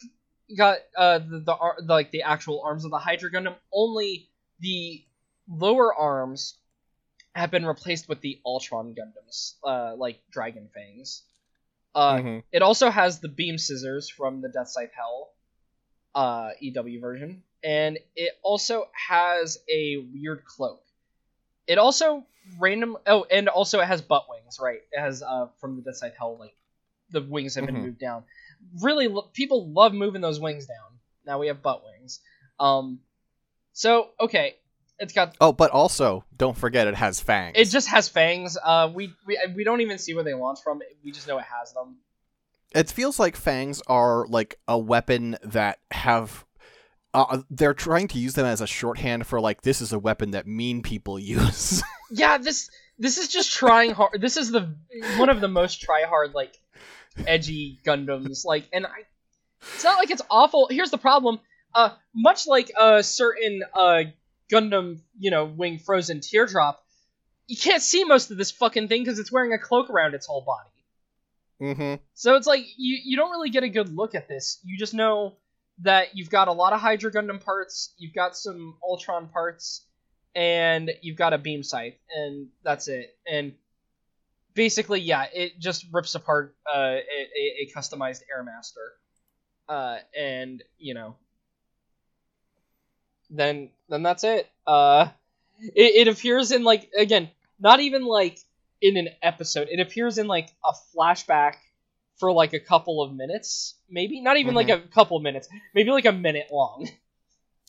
got 0.57 0.77
uh 0.97 1.19
the, 1.19 1.39
the, 1.39 1.57
the 1.79 1.93
like 1.93 2.11
the 2.11 2.23
actual 2.23 2.61
arms 2.63 2.85
of 2.85 2.91
the 2.91 2.99
Hydra 2.99 3.31
Gundam. 3.31 3.55
Only 3.71 4.29
the 4.59 5.03
lower 5.47 5.93
arms 5.93 6.57
have 7.35 7.51
been 7.51 7.65
replaced 7.65 8.09
with 8.09 8.21
the 8.21 8.39
Altron 8.45 8.95
Gundams, 8.97 9.53
uh, 9.63 9.95
like 9.95 10.21
Dragon 10.31 10.69
Fangs. 10.73 11.23
Uh, 11.95 12.17
Mhm. 12.17 12.43
It 12.51 12.61
also 12.61 12.89
has 12.89 13.19
the 13.19 13.29
beam 13.29 13.57
scissors 13.57 14.09
from 14.09 14.41
the 14.41 14.49
Death 14.49 14.69
Scythe 14.69 14.93
Hell 14.95 15.31
uh, 16.19 16.49
EW 16.59 16.99
version, 16.99 17.43
and 17.63 17.97
it 18.15 18.33
also 18.43 18.87
has 19.09 19.57
a 19.69 19.97
weird 20.13 20.43
cloak. 20.45 20.81
It 21.67 21.77
also 21.77 22.25
random 22.59 22.97
oh, 23.05 23.25
and 23.29 23.47
also 23.47 23.79
it 23.79 23.85
has 23.87 24.01
butt 24.01 24.25
wings, 24.29 24.57
right? 24.59 24.79
It 24.91 24.99
has 24.99 25.21
uh 25.23 25.47
from 25.61 25.75
the 25.77 25.81
Death 25.83 25.97
Scythe 25.97 26.15
Hell, 26.17 26.37
like 26.39 26.55
the 27.11 27.21
wings 27.21 27.55
have 27.55 27.65
been 27.65 27.75
Mhm. 27.75 27.83
moved 27.85 27.99
down. 27.99 28.23
Really, 28.81 29.07
lo- 29.07 29.29
people 29.33 29.67
love 29.71 29.93
moving 29.93 30.21
those 30.21 30.39
wings 30.39 30.65
down. 30.65 30.89
Now 31.25 31.39
we 31.39 31.47
have 31.47 31.61
butt 31.61 31.83
wings. 31.85 32.19
Um, 32.59 32.99
so 33.73 34.09
okay, 34.19 34.55
it's 34.97 35.13
got 35.13 35.35
Oh, 35.39 35.53
but 35.53 35.71
also 35.71 36.25
don't 36.37 36.57
forget 36.57 36.87
it 36.87 36.95
has 36.95 37.21
fangs. 37.21 37.55
it 37.57 37.65
just 37.65 37.87
has 37.87 38.09
fangs. 38.09 38.57
Uh, 38.71 38.91
we 38.93 39.13
we 39.27 39.37
we 39.55 39.63
don't 39.63 39.81
even 39.81 39.97
see 39.97 40.13
where 40.15 40.23
they 40.23 40.33
launch 40.33 40.59
from. 40.63 40.81
We 41.03 41.11
just 41.11 41.27
know 41.27 41.37
it 41.37 41.45
has 41.59 41.71
them. 41.73 41.97
It 42.73 42.89
feels 42.89 43.19
like 43.19 43.35
fangs 43.35 43.81
are 43.87 44.27
like 44.27 44.59
a 44.67 44.77
weapon 44.77 45.37
that 45.43 45.79
have 45.91 46.45
uh, 47.13 47.39
they're 47.49 47.73
trying 47.73 48.07
to 48.07 48.19
use 48.19 48.33
them 48.33 48.45
as 48.45 48.61
a 48.61 48.67
shorthand 48.67 49.25
for 49.25 49.41
like 49.41 49.61
this 49.61 49.81
is 49.81 49.91
a 49.93 49.99
weapon 49.99 50.31
that 50.31 50.45
mean 50.45 50.81
people 50.81 51.17
use. 51.19 51.81
Yeah, 52.11 52.37
this 52.37 52.69
this 52.97 53.17
is 53.17 53.27
just 53.27 53.51
trying 53.51 53.91
hard. 53.91 54.21
This 54.21 54.37
is 54.37 54.51
the 54.51 54.75
one 55.17 55.29
of 55.29 55.41
the 55.41 55.47
most 55.47 55.81
try 55.81 56.03
hard 56.03 56.33
like 56.33 56.53
edgy 57.25 57.79
Gundams. 57.85 58.45
Like, 58.45 58.65
and 58.71 58.85
I, 58.85 59.05
it's 59.73 59.83
not 59.83 59.97
like 59.97 60.11
it's 60.11 60.21
awful. 60.29 60.67
Here's 60.69 60.91
the 60.91 60.97
problem. 60.97 61.39
Uh, 61.73 61.89
much 62.13 62.47
like 62.47 62.71
a 62.79 63.03
certain 63.03 63.63
uh 63.73 64.03
Gundam, 64.51 64.99
you 65.17 65.31
know, 65.31 65.45
wing 65.45 65.79
frozen 65.79 66.21
teardrop, 66.21 66.83
you 67.47 67.57
can't 67.57 67.81
see 67.81 68.03
most 68.03 68.31
of 68.31 68.37
this 68.37 68.51
fucking 68.51 68.87
thing 68.87 69.03
because 69.03 69.19
it's 69.19 69.31
wearing 69.31 69.53
a 69.53 69.59
cloak 69.59 69.89
around 69.89 70.15
its 70.15 70.25
whole 70.25 70.41
body. 70.41 70.68
Mm-hmm. 71.61 71.95
So 72.13 72.35
it's 72.35 72.47
like 72.47 72.65
you 72.77 72.99
you 73.03 73.17
don't 73.17 73.31
really 73.31 73.49
get 73.49 73.63
a 73.63 73.69
good 73.69 73.93
look 73.93 74.15
at 74.15 74.27
this. 74.27 74.59
You 74.63 74.77
just 74.77 74.93
know 74.93 75.35
that 75.81 76.15
you've 76.15 76.29
got 76.29 76.47
a 76.47 76.51
lot 76.51 76.73
of 76.73 76.79
Hydra 76.79 77.11
Gundam 77.11 77.43
parts, 77.43 77.93
you've 77.97 78.13
got 78.13 78.35
some 78.35 78.75
Altron 78.83 79.31
parts, 79.31 79.85
and 80.35 80.91
you've 81.01 81.17
got 81.17 81.33
a 81.33 81.37
beam 81.37 81.63
scythe, 81.63 81.97
and 82.15 82.47
that's 82.63 82.87
it. 82.87 83.15
And 83.29 83.53
basically, 84.53 85.01
yeah, 85.01 85.25
it 85.33 85.59
just 85.59 85.85
rips 85.91 86.15
apart 86.15 86.55
uh, 86.71 86.97
a, 86.97 87.61
a, 87.61 87.71
customized 87.75 88.21
Airmaster, 88.33 88.89
uh, 89.67 89.99
and 90.17 90.63
you 90.77 90.93
know, 90.93 91.15
then 93.29 93.69
then 93.87 94.03
that's 94.03 94.23
it. 94.23 94.49
Uh, 94.67 95.07
it, 95.59 96.07
it 96.07 96.07
appears 96.07 96.51
in 96.51 96.63
like 96.63 96.89
again, 96.97 97.29
not 97.59 97.79
even 97.79 98.03
like 98.05 98.39
in 98.81 98.97
an 98.97 99.09
episode. 99.21 99.67
It 99.69 99.79
appears 99.79 100.17
in 100.17 100.27
like 100.27 100.49
a 100.63 100.71
flashback 100.95 101.55
for 102.17 102.31
like 102.31 102.53
a 102.53 102.59
couple 102.59 103.01
of 103.01 103.13
minutes, 103.13 103.75
maybe 103.89 104.21
not 104.21 104.37
even 104.37 104.53
like 104.53 104.69
a 104.69 104.79
couple 104.79 105.17
of 105.17 105.23
minutes, 105.23 105.47
maybe 105.73 105.89
like 105.91 106.05
a 106.05 106.11
minute 106.11 106.47
long. 106.51 106.87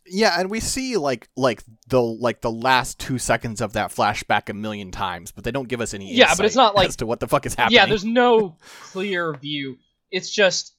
Yeah, 0.07 0.41
and 0.41 0.51
we 0.51 0.61
see 0.61 0.97
like 0.97 1.29
like 1.37 1.63
the 1.89 2.01
like 2.01 2.41
the 2.41 2.51
last 2.51 2.99
two 2.99 3.19
seconds 3.19 3.61
of 3.61 3.75
that 3.75 3.91
flashback 3.91 4.49
a 4.49 4.55
million 4.55 4.91
times, 4.91 5.31
but 5.31 5.45
they 5.45 5.51
don't 5.53 5.69
give 5.69 5.81
us 5.83 5.93
any 5.93 6.13
Yeah, 6.15 6.35
but 6.35 6.47
it's 6.47 6.57
not 6.57 6.75
like- 6.75 6.89
as 6.89 6.97
to 6.97 7.07
what 7.07 7.21
the 7.21 7.29
fuck 7.29 7.45
is 7.47 7.55
happening. 7.55 7.77
Yeah, 7.77 7.87
there's 7.87 8.05
no 8.05 8.57
clear 8.93 9.33
view. 9.35 9.77
It's 10.11 10.31
just 10.31 10.75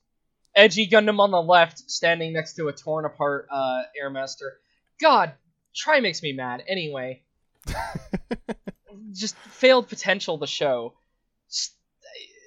edgy 0.56 0.88
Gundam 0.88 1.20
on 1.20 1.32
the 1.32 1.42
left 1.42 1.80
standing 1.90 2.34
next 2.34 2.56
to 2.56 2.68
a 2.68 2.74
torn 2.74 3.06
apart 3.06 3.48
uh, 3.52 3.84
Airmaster. 4.04 4.54
God, 5.00 5.34
try 5.74 6.00
makes 6.00 6.22
me 6.24 6.34
mad. 6.34 6.64
Anyway, 6.68 7.22
just 9.14 9.36
failed 9.38 9.90
potential 9.90 10.38
the 10.38 10.48
show. 10.48 10.94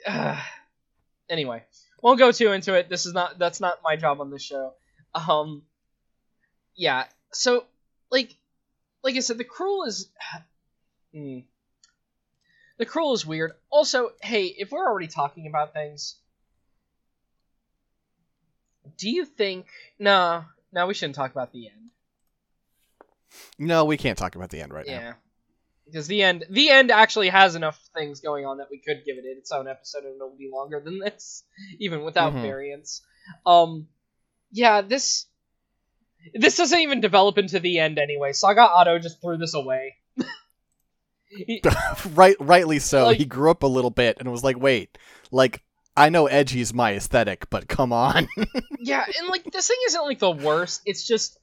Uh, 0.06 0.40
anyway, 1.28 1.62
won't 2.02 2.18
go 2.18 2.32
too 2.32 2.52
into 2.52 2.74
it. 2.74 2.88
This 2.88 3.06
is 3.06 3.14
not 3.14 3.38
that's 3.38 3.60
not 3.60 3.80
my 3.82 3.96
job 3.96 4.20
on 4.20 4.30
this 4.30 4.42
show. 4.42 4.74
Um, 5.14 5.62
yeah. 6.74 7.04
So 7.32 7.64
like, 8.10 8.34
like 9.02 9.16
I 9.16 9.20
said, 9.20 9.38
the 9.38 9.44
cruel 9.44 9.84
is. 9.84 10.08
Hmm. 11.14 11.38
The 12.76 12.86
cruel 12.86 13.14
is 13.14 13.24
weird. 13.24 13.52
Also, 13.70 14.10
hey, 14.20 14.46
if 14.46 14.72
we're 14.72 14.84
already 14.84 15.06
talking 15.06 15.46
about 15.46 15.72
things, 15.72 16.16
do 18.98 19.08
you 19.08 19.24
think? 19.24 19.66
No, 20.00 20.44
no, 20.72 20.88
we 20.88 20.94
shouldn't 20.94 21.14
talk 21.14 21.30
about 21.30 21.52
the 21.52 21.68
end. 21.68 21.90
no, 23.60 23.84
we 23.84 23.96
can't 23.96 24.18
talk 24.18 24.34
about 24.34 24.50
the 24.50 24.60
end 24.60 24.72
right 24.72 24.86
now. 24.88 25.14
Because 25.94 26.08
the 26.08 26.22
end, 26.24 26.44
the 26.50 26.70
end 26.70 26.90
actually 26.90 27.28
has 27.28 27.54
enough 27.54 27.80
things 27.94 28.18
going 28.20 28.44
on 28.46 28.58
that 28.58 28.66
we 28.68 28.78
could 28.78 29.04
give 29.06 29.16
it 29.16 29.24
its 29.24 29.52
own 29.52 29.68
episode, 29.68 30.02
and 30.02 30.16
it'll 30.16 30.34
be 30.36 30.50
longer 30.52 30.80
than 30.84 30.98
this, 30.98 31.44
even 31.78 32.02
without 32.02 32.32
Mhm. 32.32 32.42
variants. 32.42 33.00
Um, 33.46 33.86
yeah, 34.50 34.80
this, 34.80 35.26
this 36.34 36.56
doesn't 36.56 36.80
even 36.80 37.00
develop 37.00 37.38
into 37.38 37.60
the 37.60 37.78
end 37.78 38.00
anyway. 38.00 38.32
Saga 38.32 38.62
Otto 38.62 38.98
just 38.98 39.20
threw 39.22 39.36
this 39.36 39.54
away. 39.54 39.94
He- 41.28 41.62
right, 42.14 42.36
rightly 42.40 42.78
so. 42.80 43.04
Like- 43.06 43.18
he 43.18 43.24
grew 43.24 43.50
up 43.52 43.62
a 43.62 43.68
little 43.68 43.90
bit 43.90 44.16
and 44.18 44.30
was 44.30 44.44
like, 44.44 44.58
"Wait, 44.58 44.98
like 45.32 45.62
I 45.96 46.08
know 46.08 46.26
edgy's 46.26 46.72
my 46.74 46.94
aesthetic, 46.94 47.48
but 47.50 47.66
come 47.68 47.92
on." 47.92 48.28
yeah, 48.80 49.04
and 49.18 49.28
like 49.28 49.44
this 49.44 49.66
thing 49.68 49.78
isn't 49.86 50.02
like 50.04 50.18
the 50.20 50.30
worst. 50.30 50.82
It's 50.86 51.04
just 51.06 51.38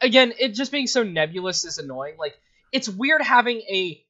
again, 0.00 0.32
it 0.38 0.50
just 0.54 0.70
being 0.72 0.86
so 0.86 1.02
nebulous 1.02 1.64
is 1.64 1.78
annoying. 1.78 2.14
Like 2.18 2.34
it's 2.72 2.88
weird 2.88 3.22
having 3.22 3.58
a 3.62 4.02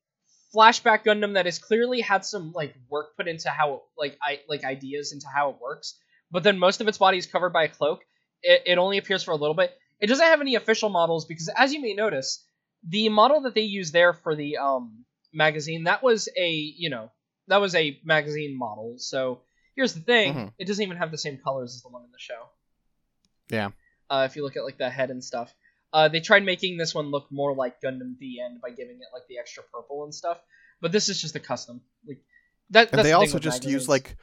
flashback 0.55 1.05
Gundam 1.05 1.35
that 1.35 1.47
has 1.47 1.59
clearly 1.59 2.01
had 2.01 2.25
some 2.25 2.53
like 2.53 2.75
work 2.88 3.16
put 3.16 3.29
into 3.29 3.51
how 3.51 3.83
like 3.97 4.16
I 4.23 4.40
like 4.49 4.64
ideas 4.64 5.12
into 5.12 5.27
how 5.29 5.51
it 5.51 5.57
works, 5.61 5.99
but 6.31 6.42
then 6.42 6.59
most 6.59 6.81
of 6.81 6.88
its 6.88 6.99
body 6.99 7.18
is 7.18 7.27
covered 7.27 7.51
by 7.53 7.64
a 7.64 7.68
cloak. 7.68 8.01
It, 8.42 8.62
it 8.66 8.79
only 8.79 8.99
appears 8.99 9.23
for 9.23 9.33
a 9.33 9.37
little 9.37 9.55
bit. 9.55 9.77
It 10.01 10.07
doesn't 10.07 10.25
have 10.25 10.40
any 10.40 10.55
official 10.55 10.88
models 10.88 11.27
because, 11.27 11.49
as 11.57 11.73
you 11.73 11.83
may 11.83 11.94
notice, 11.94 12.44
the 12.88 13.09
model 13.09 13.42
that 13.42 13.55
they 13.55 13.62
use 13.62 13.90
there 13.90 14.12
for 14.12 14.35
the 14.37 14.57
um 14.59 15.05
magazine 15.33 15.85
that 15.85 16.03
was 16.03 16.29
a 16.38 16.51
you 16.51 16.88
know 16.88 17.11
that 17.49 17.61
was 17.61 17.75
a 17.75 17.99
magazine 18.05 18.57
model. 18.57 18.94
So 18.99 19.42
here's 19.75 19.94
the 19.94 20.01
thing: 20.01 20.35
Mhm. 20.35 20.53
it 20.59 20.66
doesn't 20.66 20.83
even 20.85 20.97
have 20.97 21.11
the 21.11 21.18
same 21.18 21.38
colors 21.38 21.75
as 21.75 21.83
the 21.83 21.88
one 21.88 22.05
in 22.05 22.11
the 22.12 22.18
show. 22.18 22.49
Yeah. 23.51 23.71
Uh, 24.11 24.27
if 24.29 24.37
you 24.37 24.42
look 24.42 24.57
at 24.57 24.64
like 24.64 24.79
the 24.79 24.88
head 24.88 25.11
and 25.11 25.23
stuff, 25.23 25.53
uh, 25.92 26.09
they 26.09 26.20
tried 26.20 26.44
making 26.44 26.77
this 26.77 26.94
one 26.94 27.11
look 27.11 27.27
more 27.31 27.55
like 27.55 27.81
Gundam 27.81 28.18
the 28.18 28.40
End 28.40 28.61
by 28.61 28.70
giving 28.70 28.96
it 28.96 29.09
like 29.12 29.22
the 29.29 29.38
extra 29.38 29.62
purple 29.72 30.05
and 30.05 30.14
stuff. 30.14 30.38
But 30.81 30.92
this 30.92 31.09
is 31.09 31.20
just 31.20 31.35
a 31.37 31.40
custom. 31.40 31.81
Like 32.07 32.18
that. 32.70 32.90
and 32.90 32.98
that's 32.98 33.05
they 33.07 33.11
the 33.12 33.16
also 33.16 33.38
just 33.38 33.57
magazines. 33.62 33.72
used 33.72 33.88
like 33.88 34.16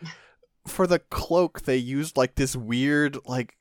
for 0.68 0.88
the 0.88 1.00
cloak, 1.00 1.62
they 1.64 1.78
used 1.78 2.18
like 2.18 2.36
this 2.36 2.56
weird 2.56 3.18
like 3.26 3.56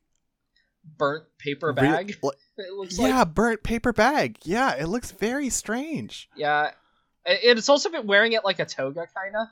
burnt 0.99 1.25
paper 1.38 1.69
real- 1.69 1.75
bag. 1.75 2.17
like- 2.23 2.35
it 2.59 2.73
looks 2.73 2.99
yeah, 2.99 3.19
like 3.21 3.35
burnt 3.35 3.62
paper 3.62 3.93
bag. 3.93 4.38
Yeah, 4.45 4.75
it 4.77 4.87
looks 4.87 5.11
very 5.11 5.51
strange. 5.51 6.29
yeah. 6.37 6.71
It's 7.27 7.71
also 7.71 7.88
been 7.88 8.07
wearing 8.07 8.33
it 8.35 8.45
like 8.45 8.59
a 8.59 8.67
toga, 8.67 9.07
kind 9.14 9.35
of. 9.35 9.47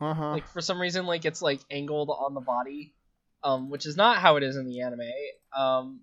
Uh 0.00 0.12
huh. 0.12 0.30
like 0.32 0.46
for 0.48 0.60
some 0.60 0.80
reason 0.80 1.06
like 1.06 1.24
it's 1.24 1.40
like 1.40 1.60
angled 1.70 2.10
on 2.10 2.34
the 2.34 2.40
body 2.40 2.92
um 3.44 3.70
which 3.70 3.86
is 3.86 3.96
not 3.96 4.18
how 4.18 4.34
it 4.36 4.42
is 4.42 4.56
in 4.56 4.66
the 4.66 4.80
anime 4.80 5.00
um 5.56 6.00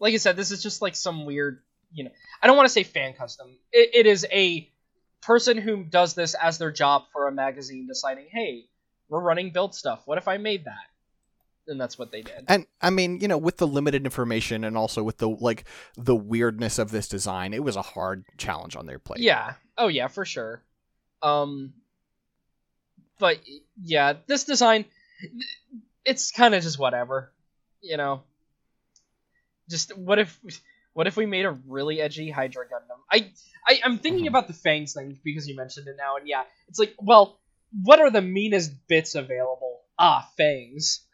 like 0.00 0.14
i 0.14 0.16
said 0.16 0.36
this 0.36 0.50
is 0.50 0.62
just 0.62 0.82
like 0.82 0.96
some 0.96 1.24
weird 1.24 1.60
you 1.92 2.04
know 2.04 2.10
i 2.42 2.46
don't 2.46 2.56
want 2.56 2.66
to 2.66 2.72
say 2.72 2.82
fan 2.82 3.12
custom 3.12 3.56
it, 3.72 3.90
it 3.94 4.06
is 4.06 4.26
a 4.32 4.68
person 5.22 5.58
who 5.58 5.84
does 5.84 6.14
this 6.14 6.34
as 6.34 6.58
their 6.58 6.72
job 6.72 7.04
for 7.12 7.28
a 7.28 7.32
magazine 7.32 7.86
deciding 7.86 8.26
hey 8.32 8.66
we're 9.08 9.20
running 9.20 9.50
build 9.50 9.74
stuff 9.74 10.02
what 10.06 10.18
if 10.18 10.26
i 10.26 10.36
made 10.36 10.64
that 10.64 10.90
and 11.66 11.80
that's 11.80 11.98
what 11.98 12.10
they 12.10 12.22
did 12.22 12.44
And 12.48 12.66
I 12.80 12.90
mean, 12.90 13.20
you 13.20 13.28
know, 13.28 13.38
with 13.38 13.58
the 13.58 13.66
limited 13.66 14.04
information 14.04 14.64
and 14.64 14.76
also 14.76 15.04
with 15.04 15.18
the 15.18 15.28
like 15.28 15.64
the 15.96 16.16
weirdness 16.16 16.80
of 16.80 16.90
this 16.90 17.06
design, 17.06 17.54
it 17.54 17.62
was 17.62 17.76
a 17.76 17.82
hard 17.82 18.24
challenge 18.38 18.74
on 18.74 18.86
their 18.86 18.98
plate. 18.98 19.20
Yeah. 19.20 19.54
Oh 19.78 19.86
yeah, 19.86 20.08
for 20.08 20.24
sure. 20.24 20.64
Um 21.22 21.74
but 23.20 23.38
yeah, 23.80 24.14
this 24.26 24.44
design 24.44 24.86
it's 26.04 26.32
kind 26.32 26.54
of 26.54 26.62
just 26.62 26.78
whatever, 26.78 27.30
you 27.82 27.96
know. 27.96 28.22
Just 29.70 29.96
what 29.96 30.18
if 30.18 30.38
what 30.92 31.06
if 31.06 31.16
we 31.16 31.24
made 31.26 31.46
a 31.46 31.52
really 31.52 32.00
edgy 32.00 32.30
Hydra 32.30 32.64
Gundam? 32.66 32.98
I, 33.10 33.30
I 33.66 33.80
I'm 33.84 33.98
thinking 33.98 34.24
Mhm. 34.26 34.28
about 34.28 34.48
the 34.48 34.52
Fangs 34.54 34.92
thing 34.92 35.18
because 35.24 35.48
you 35.48 35.56
mentioned 35.56 35.86
it 35.88 35.96
now 35.96 36.16
and 36.16 36.28
yeah, 36.28 36.42
it's 36.68 36.78
like, 36.78 36.94
well, 36.98 37.38
what 37.82 38.00
are 38.00 38.10
the 38.10 38.20
meanest 38.22 38.72
bits 38.88 39.14
available? 39.14 39.80
Ah, 39.98 40.28
Fangs. 40.36 41.06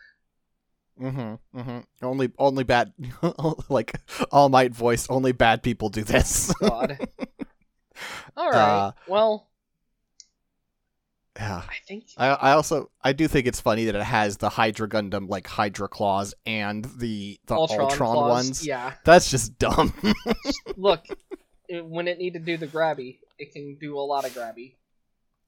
Mm-hmm. 1.00 1.58
Mm-hmm. 1.58 1.78
Only, 2.02 2.32
only 2.38 2.64
bad, 2.64 2.92
like 3.68 4.00
All 4.32 4.48
Might 4.48 4.72
voice. 4.72 5.06
Only 5.10 5.32
bad 5.32 5.62
people 5.62 5.90
do 5.90 6.02
this. 6.04 6.54
God. 6.54 6.98
All 8.36 8.50
right. 8.50 8.88
Uh, 8.88 8.92
well, 9.06 9.48
yeah. 11.36 11.62
I 11.68 11.74
think 11.86 12.04
I, 12.16 12.28
I 12.28 12.52
also 12.52 12.90
I 13.02 13.12
do 13.12 13.28
think 13.28 13.46
it's 13.46 13.60
funny 13.60 13.84
that 13.86 13.94
it 13.94 14.02
has 14.02 14.36
the 14.38 14.48
Hydra 14.48 14.88
Gundam 14.88 15.28
like 15.28 15.46
Hydra 15.46 15.88
claws 15.88 16.34
and 16.46 16.84
the 16.98 17.38
the 17.46 17.54
Altron, 17.54 17.90
Altron, 17.90 18.28
ones. 18.28 18.66
Yeah. 18.66 18.94
That's 19.04 19.30
just 19.30 19.58
dumb. 19.58 19.92
look, 20.76 21.04
it- 21.68 21.84
when 21.84 22.08
it 22.08 22.18
need 22.18 22.32
to 22.34 22.38
do 22.40 22.56
the 22.56 22.66
grabby, 22.66 23.18
it 23.38 23.52
can 23.52 23.76
do 23.80 23.98
a 23.98 24.00
lot 24.00 24.24
of 24.24 24.32
grabby. 24.32 24.74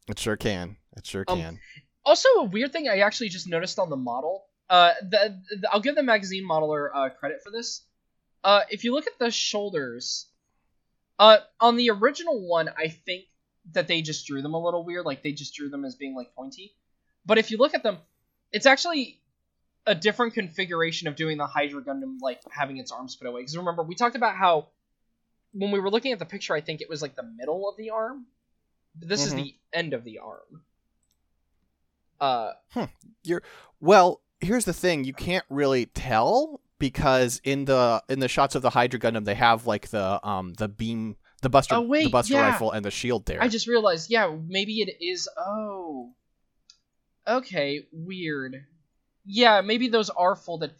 it 0.08 0.18
sure 0.18 0.36
can. 0.36 0.76
It 0.96 1.06
sure 1.06 1.24
Um, 1.28 1.38
can. 1.40 1.60
Also, 2.04 2.28
a 2.38 2.44
weird 2.44 2.72
thing 2.72 2.88
I 2.88 2.98
actually 3.00 3.28
just 3.28 3.46
noticed 3.48 3.78
on 3.78 3.90
the 3.90 3.96
model. 3.96 4.44
Uh, 4.70 4.92
the, 5.02 5.40
the 5.60 5.68
I'll 5.72 5.80
give 5.80 5.94
the 5.94 6.02
magazine 6.02 6.46
modeler 6.48 6.88
uh, 6.94 7.08
credit 7.10 7.42
for 7.44 7.50
this. 7.50 7.82
Uh, 8.44 8.60
if 8.70 8.84
you 8.84 8.94
look 8.94 9.06
at 9.06 9.18
the 9.18 9.30
shoulders, 9.30 10.26
uh, 11.18 11.38
on 11.60 11.76
the 11.76 11.90
original 11.90 12.46
one, 12.48 12.68
I 12.76 12.88
think 12.88 13.24
that 13.72 13.86
they 13.88 14.02
just 14.02 14.26
drew 14.26 14.42
them 14.42 14.54
a 14.54 14.62
little 14.62 14.84
weird, 14.84 15.04
like 15.04 15.22
they 15.22 15.32
just 15.32 15.54
drew 15.54 15.68
them 15.68 15.84
as 15.84 15.94
being 15.94 16.14
like 16.14 16.34
pointy. 16.34 16.74
But 17.26 17.38
if 17.38 17.50
you 17.50 17.58
look 17.58 17.74
at 17.74 17.82
them, 17.82 17.98
it's 18.52 18.66
actually 18.66 19.20
a 19.86 19.94
different 19.94 20.34
configuration 20.34 21.08
of 21.08 21.16
doing 21.16 21.38
the 21.38 21.46
Hydra 21.46 21.82
Gundam, 21.82 22.18
like 22.20 22.40
having 22.50 22.78
its 22.78 22.92
arms 22.92 23.16
put 23.16 23.26
away. 23.26 23.42
Because 23.42 23.56
remember, 23.56 23.82
we 23.82 23.94
talked 23.94 24.16
about 24.16 24.36
how 24.36 24.68
when 25.52 25.70
we 25.70 25.80
were 25.80 25.90
looking 25.90 26.12
at 26.12 26.18
the 26.18 26.26
picture, 26.26 26.54
I 26.54 26.60
think 26.60 26.80
it 26.80 26.88
was 26.88 27.02
like 27.02 27.16
the 27.16 27.22
middle 27.22 27.68
of 27.68 27.76
the 27.76 27.90
arm. 27.90 28.26
But 28.94 29.08
this 29.08 29.24
is 29.24 29.32
Mhm. 29.32 29.36
the 29.36 29.54
end 29.72 29.92
of 29.94 30.04
the 30.04 30.18
arm. 30.18 30.62
Uh, 32.20 32.52
you're 33.22 33.42
Well, 33.80 34.20
here's 34.40 34.64
the 34.64 34.72
thing: 34.72 35.04
you 35.04 35.12
can't 35.12 35.44
really 35.48 35.86
tell 35.86 36.60
because 36.78 37.40
in 37.44 37.64
the 37.64 38.02
in 38.08 38.20
the 38.20 38.28
shots 38.28 38.54
of 38.54 38.62
the 38.62 38.70
Hydra 38.70 38.98
Gundam, 39.00 39.24
they 39.24 39.34
have 39.34 39.66
like 39.66 39.88
the 39.88 40.24
um 40.26 40.54
the 40.54 40.68
beam, 40.68 41.16
the 41.42 41.48
Buster, 41.48 41.76
Oh, 41.76 41.80
wait, 41.82 42.04
the 42.04 42.10
Buster 42.10 42.34
yeah. 42.34 42.48
rifle, 42.50 42.72
and 42.72 42.84
the 42.84 42.90
shield 42.90 43.26
there. 43.26 43.42
I 43.42 43.48
just 43.48 43.66
realized, 43.66 44.10
yeah, 44.10 44.34
maybe 44.46 44.80
it 44.80 44.96
is. 45.04 45.28
Oh, 45.38 46.12
okay, 47.26 47.86
weird. 47.92 48.64
Yeah, 49.24 49.60
maybe 49.60 49.88
those 49.88 50.10
are 50.10 50.36
folded. 50.36 50.72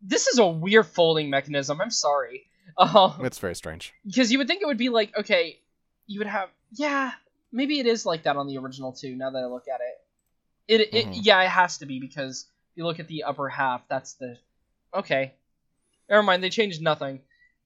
This 0.00 0.26
is 0.26 0.38
a 0.38 0.46
weird 0.46 0.86
folding 0.86 1.30
mechanism. 1.30 1.80
I'm 1.80 1.90
sorry. 1.90 2.44
Um, 2.76 3.20
It's 3.24 3.38
very 3.38 3.54
strange. 3.54 3.92
because 4.04 4.32
you 4.32 4.38
would 4.38 4.48
think 4.48 4.60
it 4.60 4.66
would 4.66 4.78
be 4.78 4.88
like, 4.88 5.16
okay, 5.16 5.60
you 6.08 6.18
would 6.18 6.26
have, 6.26 6.48
yeah, 6.72 7.12
maybe 7.52 7.78
it 7.78 7.86
is 7.86 8.04
like 8.04 8.24
that 8.24 8.36
on 8.36 8.48
the 8.48 8.56
original 8.58 8.92
too. 8.92 9.14
Now 9.14 9.30
that 9.30 9.38
I 9.38 9.46
look 9.46 9.66
at 9.72 9.80
it, 9.80 10.80
it, 10.80 10.94
it 10.94 11.06
Mhm. 11.06 11.18
yeah, 11.22 11.40
it 11.42 11.50
has 11.50 11.78
to 11.78 11.86
be 11.86 12.00
because 12.00 12.46
if 12.72 12.78
you 12.78 12.84
look 12.84 12.98
at 12.98 13.06
the 13.06 13.24
upper 13.24 13.48
half, 13.48 13.86
that's 13.88 14.14
the, 14.14 14.38
okay, 14.94 15.34
never 16.08 16.22
mind. 16.22 16.42
They 16.42 16.50
changed 16.50 16.80
nothing, 16.82 17.20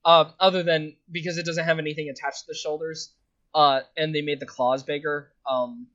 uh, 0.05 0.31
other 0.39 0.63
than 0.63 0.95
because 1.11 1.37
it 1.37 1.45
doesn't 1.45 1.65
have 1.65 1.79
anything 1.79 2.09
attached 2.09 2.41
to 2.41 2.45
the 2.47 2.55
shoulders, 2.55 3.13
uh, 3.53 3.81
and 3.97 4.13
they 4.13 4.21
made 4.21 4.39
the 4.39 4.45
claws 4.45 4.83
bigger. 4.83 5.31
Um, 5.49 5.87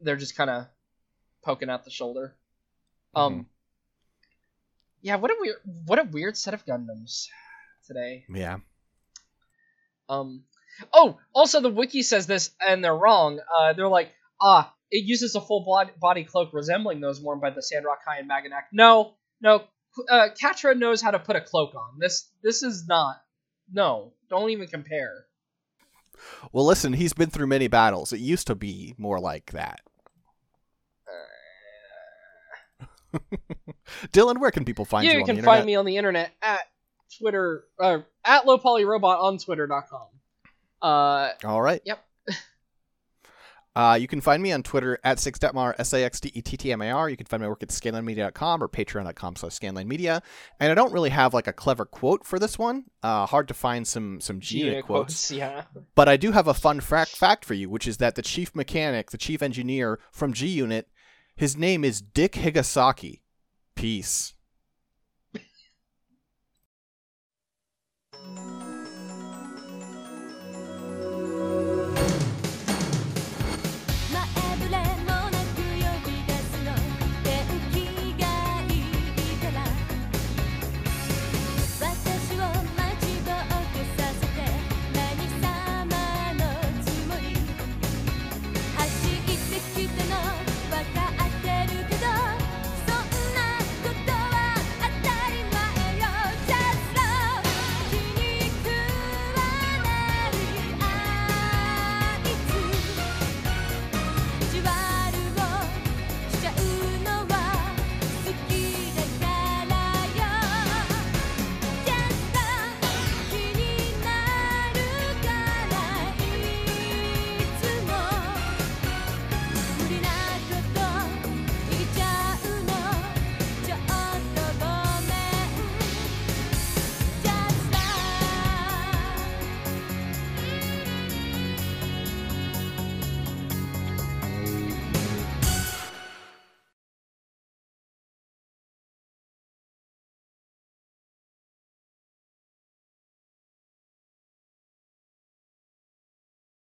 they're 0.00 0.16
just 0.16 0.36
kind 0.36 0.50
of 0.50 0.66
poking 1.44 1.70
out 1.70 1.84
the 1.84 1.90
shoulder. 1.90 2.36
Um, 3.14 3.34
Mhm. 3.34 3.46
yeah, 5.02 5.16
what 5.16 5.30
a 5.30 5.36
weird, 5.38 5.56
what 5.86 5.98
a 5.98 6.04
weird 6.04 6.36
set 6.36 6.54
of 6.54 6.64
Gundams 6.64 7.26
today. 7.86 8.24
Yeah. 8.28 8.58
Um, 10.08 10.44
oh, 10.92 11.18
also 11.34 11.60
the 11.60 11.70
wiki 11.70 12.02
says 12.02 12.26
this, 12.26 12.50
and 12.60 12.84
they're 12.84 12.96
wrong. 12.96 13.40
Uh, 13.40 13.72
they're 13.72 13.88
like, 13.88 14.12
ah, 14.40 14.74
it 14.90 15.04
uses 15.04 15.34
a 15.34 15.40
full 15.40 15.64
body 16.00 16.24
cloak 16.24 16.52
resembling 16.52 17.00
those 17.00 17.20
worn 17.20 17.40
by 17.40 17.50
the 17.50 17.62
Sandrock 17.62 18.00
High 18.04 18.18
and 18.18 18.28
Maganac. 18.28 18.64
No, 18.72 19.14
no, 19.40 19.64
uh, 20.10 20.28
Katra 20.40 20.76
knows 20.76 21.02
how 21.02 21.10
to 21.10 21.18
put 21.18 21.36
a 21.36 21.40
cloak 21.40 21.74
on. 21.74 21.98
This, 21.98 22.30
this 22.42 22.62
is 22.62 22.86
not. 22.86 23.16
No, 23.72 24.12
don't 24.28 24.50
even 24.50 24.68
compare. 24.68 25.26
Well, 26.52 26.66
listen, 26.66 26.92
he's 26.92 27.12
been 27.12 27.30
through 27.30 27.46
many 27.46 27.68
battles. 27.68 28.12
It 28.12 28.20
used 28.20 28.46
to 28.48 28.54
be 28.54 28.94
more 28.98 29.18
like 29.18 29.52
that. 29.52 29.80
Dylan, 34.12 34.38
where 34.38 34.50
can 34.50 34.64
people 34.64 34.84
find 34.84 35.06
you, 35.06 35.12
you 35.12 35.20
on 35.20 35.26
can 35.26 35.36
the 35.36 35.42
find 35.42 35.66
me 35.66 35.74
on 35.74 35.84
the 35.84 35.96
internet 35.96 36.32
at 36.40 36.60
Twitter, 37.18 37.64
uh, 37.78 37.98
at 38.24 38.44
lowpolyrobot 38.44 39.22
on 39.22 39.38
twitter.com. 39.38 40.06
Uh, 40.80 41.30
All 41.44 41.60
right. 41.60 41.82
Yep. 41.84 42.04
Uh, 43.74 43.96
you 43.98 44.06
can 44.06 44.20
find 44.20 44.42
me 44.42 44.52
on 44.52 44.62
Twitter 44.62 44.98
at 45.02 45.16
saxdettmar, 45.16 45.74
S-A-X-D-E-T-T-M-A-R. 45.78 47.08
You 47.08 47.16
can 47.16 47.26
find 47.26 47.42
my 47.42 47.48
work 47.48 47.62
at 47.62 47.70
scanlinemedia.com 47.70 48.62
or 48.62 48.68
patreon.com 48.68 49.36
slash 49.36 49.58
scanlinemedia. 49.58 50.20
And 50.60 50.70
I 50.70 50.74
don't 50.74 50.92
really 50.92 51.10
have 51.10 51.32
like 51.32 51.46
a 51.46 51.52
clever 51.52 51.86
quote 51.86 52.26
for 52.26 52.38
this 52.38 52.58
one. 52.58 52.84
Uh, 53.02 53.24
hard 53.24 53.48
to 53.48 53.54
find 53.54 53.86
some 53.86 54.20
some 54.20 54.40
G-Unit 54.40 54.70
G-Unit 54.72 54.84
quotes. 54.86 55.30
yeah. 55.30 55.64
But 55.94 56.08
I 56.08 56.16
do 56.16 56.32
have 56.32 56.48
a 56.48 56.54
fun 56.54 56.80
fact 56.80 57.12
fact 57.16 57.44
for 57.44 57.54
you, 57.54 57.70
which 57.70 57.88
is 57.88 57.96
that 57.96 58.14
the 58.14 58.22
chief 58.22 58.54
mechanic, 58.54 59.10
the 59.10 59.18
chief 59.18 59.42
engineer 59.42 59.98
from 60.10 60.32
G-Unit, 60.32 60.88
his 61.34 61.56
name 61.56 61.84
is 61.84 62.02
Dick 62.02 62.32
Higasaki. 62.34 63.22
Peace. 63.74 64.34